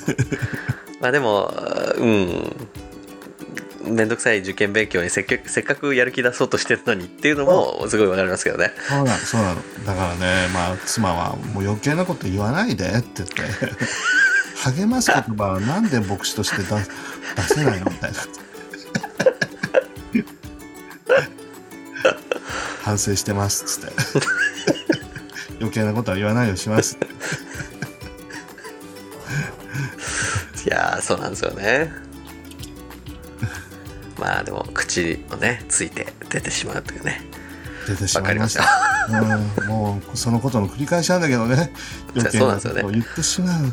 [1.02, 1.54] まあでも
[1.98, 2.56] うん。
[3.84, 8.72] めんどくさい受験勉強にせっかくせっかくやる気出そうとしてるのにっていうのもすごい分かりますけどね。
[8.88, 9.62] そうなのそうなの。
[9.86, 13.42] だからねまあ妻はもう余計なこと言わないでって言って。
[14.64, 16.84] 励ます言葉はなんで牧師として出出
[17.56, 18.20] せないのみたいな
[22.84, 23.94] 反省してますっつって。
[25.62, 26.98] 余計なことは言わないようにします。
[30.66, 31.92] いやーそうなんですよね。
[34.18, 37.22] まあでも口をねついて出てしまうというね。
[37.88, 38.64] 出てしまいました。
[38.64, 38.70] た。
[39.20, 41.74] うん、もうそのことの繰り返しなんだけどね。
[42.16, 43.66] 余計なことを言ってしまう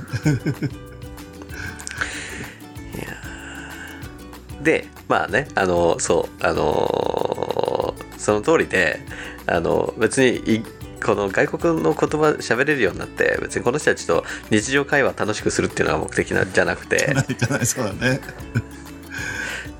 [4.69, 9.01] でまあねあのそうあのーその通りで
[9.47, 10.63] あの別にい
[11.03, 18.21] この外国の言葉喋れるようになって別にこの人たちと日常会話楽しくするっていうのが目的なんじゃなくて、じゃないそうだね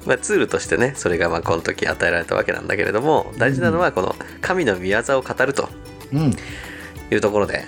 [0.07, 5.69] まあ、ツールとしてねそれがまあこの時与えられたわけなんだけれども大事なのはこの神の御業を語ると
[6.13, 6.33] うん。
[7.11, 7.67] いうところで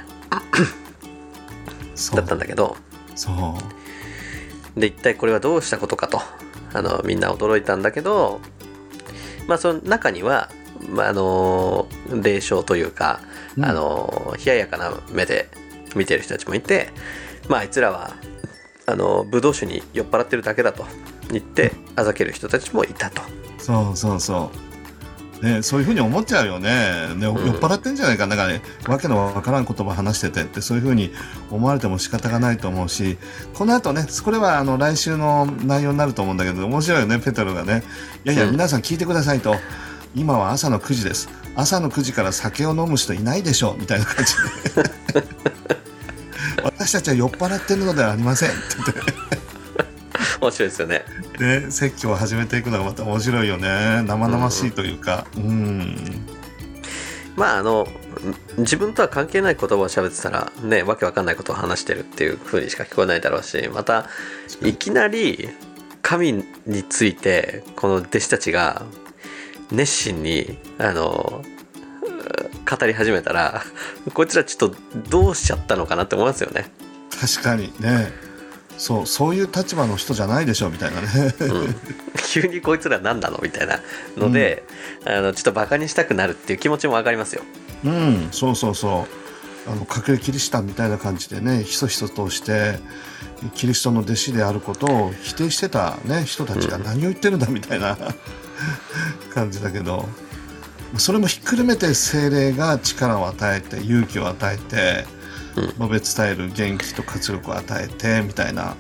[1.95, 2.77] そうだったんだけど。
[3.15, 3.31] そ
[4.77, 4.81] う。
[4.81, 6.23] で一体これはどうしたことかと
[6.73, 8.41] あのみんな驚いたんだけど
[9.47, 10.49] まあその中には、
[10.89, 11.89] まあ、あの
[12.23, 13.21] 霊障というか、
[13.57, 15.49] うんあの冷ややかな目で
[15.97, 16.89] 見てる人たちもいて
[17.49, 18.15] まああいつらは
[18.87, 20.85] あのブドウ酒に酔っ払ってるだけだと
[21.31, 23.23] 言ってあざける人たちもいたと。
[23.59, 24.70] そうそうそう。
[25.43, 27.15] ね、そういうふうに思っちゃうよね。
[27.17, 31.13] ね、うん酔っ払ってんじゃないかなんかね、わけのわからん言葉話しててって、そういうふうに
[31.51, 33.17] 思われても仕方がないと思うし、
[33.55, 37.83] この後ね、これはあの来週の内容になると思うんだけど、面白いよね、ペテロがね。
[38.25, 39.57] いやいや、うん皆さん聞いてくださいと。
[40.15, 41.29] 今は朝の9時です。
[41.55, 44.35] 朝の9時から酒を飲む人いないでしょうみたいな感じ
[44.75, 45.25] で。
[46.63, 49.40] 私たちは酔っ払ってるのではありませんって
[50.41, 51.05] 面白いですよね。
[51.23, 54.03] 言って、ね、説教を始めていくのがまた面白いよね。
[54.07, 55.27] 生々しいというか。
[55.37, 56.27] うん
[57.37, 57.87] まああの
[58.59, 64.07] 自分とは関係ない言葉を喋ってたらねわけわかんないことを話してるっていう風にしか聞こえないだろうしまた
[64.63, 65.49] いきなり
[66.03, 66.33] 神
[66.67, 68.83] についてこの弟子たちが
[69.71, 71.43] 熱心にあの
[72.69, 73.63] 語り始めたら
[74.13, 74.77] こいつらちょっと
[75.09, 76.71] どうしちゃったのかなって思いますよね。
[77.11, 78.30] 確かにね
[78.81, 81.35] そうそういう立場の人じゃないでしょみたいなね。
[81.41, 81.75] うん、
[82.33, 83.81] 急にこいつら何なのみたいな
[84.17, 84.65] ので、
[85.05, 87.43] あのちょっとバカにしたくなるっていう気持ちもわかりますよ。
[87.85, 89.07] うんそうそうそ
[89.69, 89.71] う。
[89.71, 92.79] あの隠れキリシタンみたいな感じでねひそひそとして
[93.55, 97.99] キリストの弟子であることを否定してた、ね、人たちが何を言ってるんだみたいな。
[99.35, 100.09] 感じだけど。
[100.97, 105.05] それもひっくるめて精霊が力を与えて勇気を与えて
[105.55, 108.77] 述べ伝える元気と活力を与えてみたいな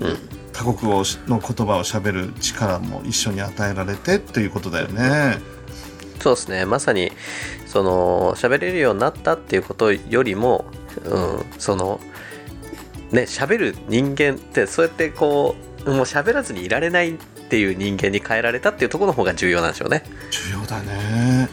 [0.00, 5.38] うん他国をの言葉をしゃべる力も一緒に与えられてっていうことだよね。
[6.18, 7.12] そうですねまさに
[7.66, 10.64] その喋れるようになったっていうことよりも、
[11.04, 12.00] うん、その
[13.12, 15.54] ね喋る人間ってそうやってこ
[15.86, 20.02] うもう喋らずにいられないっていう人間に変えられたっていうところの方が重要なんでしょうね。
[20.30, 21.48] 重要だね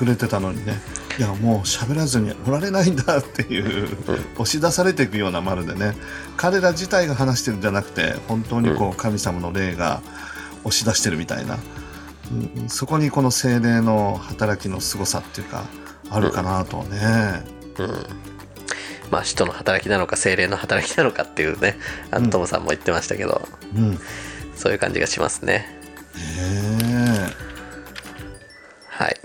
[0.00, 0.80] 隠れてたのにね
[1.18, 3.88] いやもう喋らずにおられないんだっていう、
[4.34, 5.94] 押し出されていくようなまるでね。
[6.36, 10.00] 彼ら自体が話してるんじゃなくて本当にこう神様の霊が
[10.64, 15.64] 押し出してるみたいな、うんそこにこの精霊の働きの凄さっていうか
[16.10, 17.42] あるかなとね、
[17.76, 18.06] うん。
[19.10, 21.76] まあ使徒の働きなのか精霊の働きなのかっていうね
[22.12, 22.24] あうん。
[22.24, 23.94] のトムさんも言ってましたけど、うん。
[23.94, 23.98] へ
[24.54, 25.66] そういう感じがしますね。
[26.38, 27.30] え。
[28.88, 29.20] はい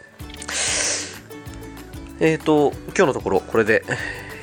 [2.20, 3.84] えーと今日のところこれで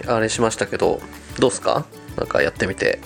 [0.06, 1.00] あれしましたけど
[1.38, 1.86] どうっすか？
[2.16, 2.98] なんかやってみて。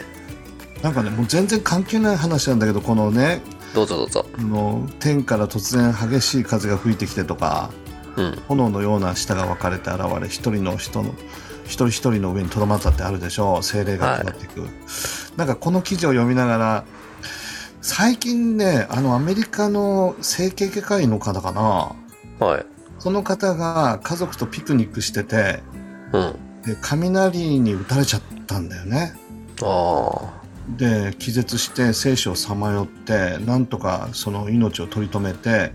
[0.83, 3.41] なんかね、もう全然関係ない話なんだけど、このね、
[3.75, 4.27] どうぞどうぞ。
[4.39, 7.71] あの天から突然激しい風が吹いてきてとか、
[8.17, 8.39] うん。
[8.49, 11.15] 炎のような舌が分かれて現れ、一人の人の、
[11.65, 13.63] 一人一人の上にとどまったってあるでしょう。
[13.63, 14.69] 精霊が下っていく。
[15.37, 16.85] なんかこの記事を読みながら、
[17.81, 21.95] 最近ね、あのアメリカの整形外科医の方かな、
[22.45, 22.67] はい
[23.07, 25.61] その方が家族とピクニックしてて、
[26.13, 26.63] うん。
[26.65, 29.15] で雷に打たれちゃったんだよね。
[29.63, 30.43] あ
[30.77, 35.71] で気絶して生死をさまよってなんとかその命を取り留めて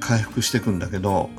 [0.00, 1.30] 回復していくんだけど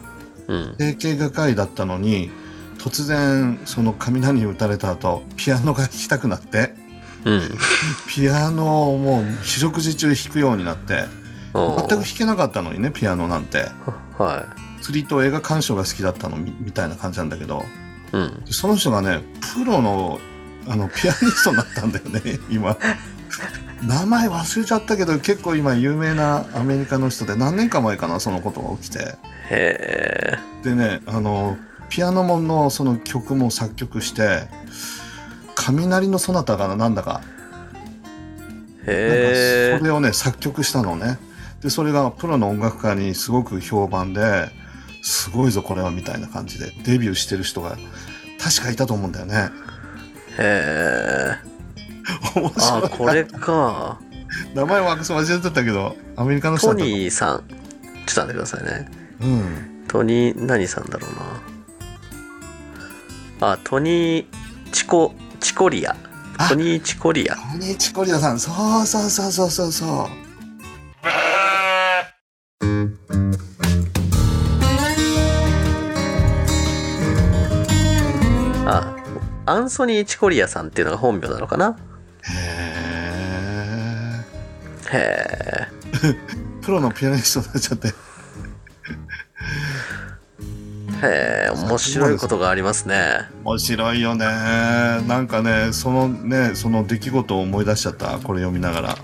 [0.47, 0.75] あうん。
[0.79, 2.31] 整形外科医だったのに
[2.79, 6.73] 突然その雷に打たれた後ピアノが弾きたくなって
[7.25, 7.41] うん。
[8.09, 11.03] ピアノをもう四六時中弾くようになって
[11.53, 13.67] お全く弾けなかったのにねピアノなんて。
[14.17, 14.47] は
[14.87, 17.65] 釣りと映画鑑賞が好きだったのみみたいな感じなんだけど。
[18.13, 18.43] いうん。
[18.45, 19.21] その人がね
[19.53, 20.17] プロの
[20.65, 22.77] あのピアニストになったんだよね 今。
[23.83, 28.99] 名前忘れちゃったけど結構今有名なアメリカの人で何年か前かなそのことが起きて。
[28.99, 29.17] へ
[29.49, 30.37] え。
[30.63, 31.57] でねあの
[31.89, 34.47] ピアノものその曲も作曲して
[35.55, 37.19] 雷のそなたがなんだか。
[38.85, 39.77] へえ。
[39.79, 41.19] それをね作曲したのね。
[41.61, 44.49] でそれがプロの音楽家にすごく評判で
[45.01, 47.77] すごいぞこれはみたいな感じでデビューしてる人が
[48.39, 49.49] 確かいたと思うんだよね。
[50.37, 51.37] へえ。
[52.35, 52.83] 面白い。
[52.83, 53.99] あこれか。
[54.53, 57.43] 名前は忘れてたけどアメリカの人トニーさん。
[58.05, 58.91] ちょっと待ってくださいね。
[59.21, 59.85] うん。
[59.87, 61.11] トニー何さんだろう
[63.39, 63.51] な。
[63.53, 64.25] あトニー
[64.71, 65.95] チコチコリア。
[66.37, 67.35] あトニーチコリア。
[67.35, 68.39] トニーチコリアさん。
[68.39, 70.26] そうそうそうそうそうそう
[79.47, 81.77] アンソニー・チコリアさんっていうのが本名なのかな？
[82.21, 82.31] へ
[84.91, 86.15] えへえ
[86.61, 87.87] プロのピアニストになっちゃって。
[87.87, 87.91] へ
[91.47, 93.21] え面白いことがありますね。
[93.45, 94.25] 面白いよね。
[94.25, 98.19] なんかねそのねその出来事を思い出しちゃった。
[98.19, 98.97] これ読みながら。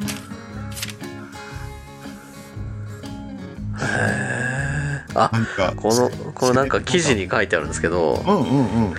[5.15, 8.93] あなんかこのこのなんか記事に書いてあるんですけど、うんうんうん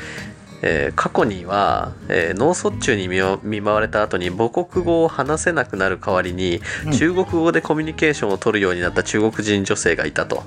[0.66, 6.92] えー過去には、えー脳卒中に見舞われた後に母国語を話せなくなる代わりに、うん。
[6.92, 10.42] 中国語でコミュニケーションを取るようになった中国人女性がいたと。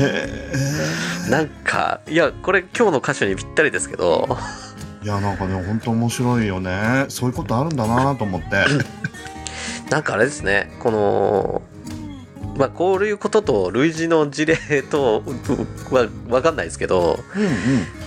[0.00, 4.36] へなんかいやこれ今日の箇所にぴったりですけど。
[5.02, 7.04] えいやなんかね本当面白いよね。
[7.08, 8.48] そういうことあるんだなと思って。
[9.90, 11.62] なんかあれですねこの
[12.56, 15.22] まあこういうことと類似の事例と
[15.90, 17.50] は分かんないですけどうんうん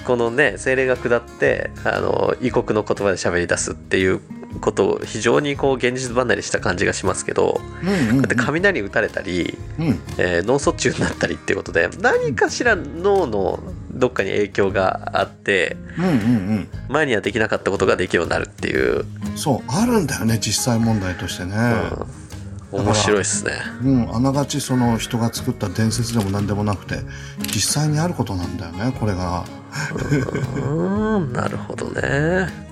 [0.05, 4.21] このね精霊が下ってあの異国の言葉で喋り出すっていう
[4.61, 9.85] ことを非常にこう現実離れした感じがしますけど、うんうんだって雷打たれたり、うん。
[10.17, 13.59] えー脳卒中になったりっていうことで何かしら脳の
[13.91, 21.51] どっかに影響があってうんうん前にはできなかったことができるようになるっていう、うんそうあるんだよね実際問題としてね。
[21.55, 22.07] うん、
[22.71, 23.51] 面白いですね。
[23.81, 26.99] うん、あながちその人が作った伝説でも何でもなくて
[27.53, 29.45] 実際にあることなんだよねこれが
[29.93, 32.67] うーんなるほどね。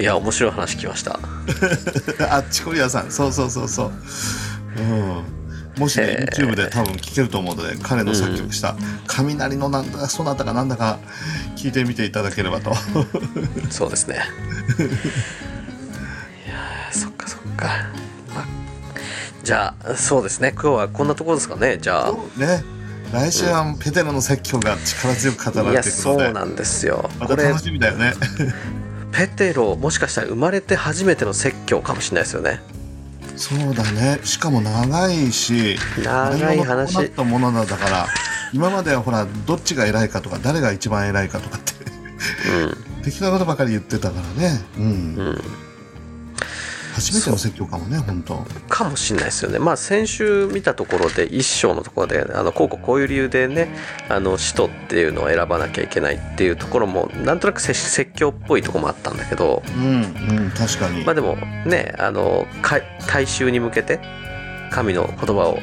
[0.00, 1.18] いや面白い話聞きました。
[2.30, 3.92] あっちコリアさんそうそうそうそう
[4.78, 5.24] うん
[5.78, 8.76] もしねへー YouTube で多分聞けると思うので彼の作曲した
[9.06, 10.98] 「雷のなんだかそなたかなんだか」
[11.56, 12.74] 聞いてみていただければと
[13.70, 14.20] そうですね。
[17.62, 17.68] か。
[18.34, 18.46] まあ
[19.42, 20.52] じゃあそうですね。
[20.52, 21.78] 今日はこんなところですかね。
[21.78, 22.12] じゃあ。
[22.38, 22.64] ね。
[23.12, 26.24] 来週はペテロの説教が力強く語らいやれていくので。
[26.24, 27.10] そうなんですよ。
[27.18, 28.14] これまた楽しみだよね。
[29.12, 32.60] ペテロもしかしたら生まれて初めての説教かもしれないですよね。
[33.36, 34.20] そうだね。
[34.24, 36.58] しかも長いし長い話。
[36.58, 38.06] 内容も伴ったものなんだから
[38.52, 41.72] 今まではほらどっちが偉いかとか誰が一番偉いかとかって。
[43.04, 44.60] 適当なことばかり言ってたからね。
[44.78, 44.90] うん、うん。
[44.90, 45.42] うん。
[46.92, 48.44] 初めての説教かもね本当。
[48.68, 49.58] かもしれないですよね。
[49.58, 53.74] まあ先週見たところで一章のところであのこうこうこういう理由でね
[54.08, 59.62] あの使徒っていうのを選ばなきゃいけないっていうところもなんとなく説説教っぽいところもあったんだけど。
[59.76, 61.36] うんうん確かに、まあでも
[61.66, 64.00] ねあのか大衆に向けて
[64.70, 65.58] 神の言葉を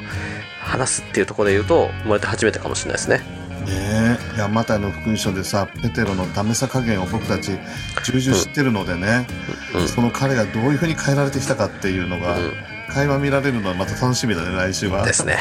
[0.62, 3.22] 話すっていうところで言うと生まれて初めてかもしれないですね
[3.66, 4.36] ねえ。
[4.36, 7.58] いやマタイの福音書でさペテロのダメさ加減を僕たち
[8.06, 9.28] 重々知ってるのでね、
[9.76, 9.88] うん。
[9.88, 12.54] その彼がどういうふうに変えられてきたかっていうのが、うん。
[12.90, 15.06] 会話見られるのはまた楽しみだね来週は。
[15.06, 15.38] ですね。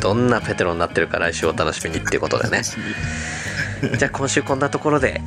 [0.00, 2.62] どんなペテロになってるか来週お楽しみにっていうことでね。
[3.96, 5.20] じゃあ今週こんなところで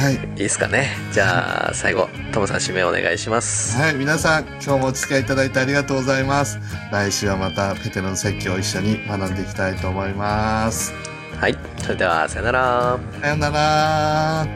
[0.00, 0.14] はい。
[0.14, 0.96] いいですかね。
[1.12, 3.76] じゃあ最後トムさん締めお願いします。
[3.76, 6.58] はい、皆さん、今日もお付き合いいただいてありがとうございます。
[6.92, 11.09] 来週はまたペテロの説教を一緒に学んでいきたいと思います。
[11.40, 11.56] はい。
[11.78, 12.98] それではさよなら。
[13.22, 14.46] さよなら。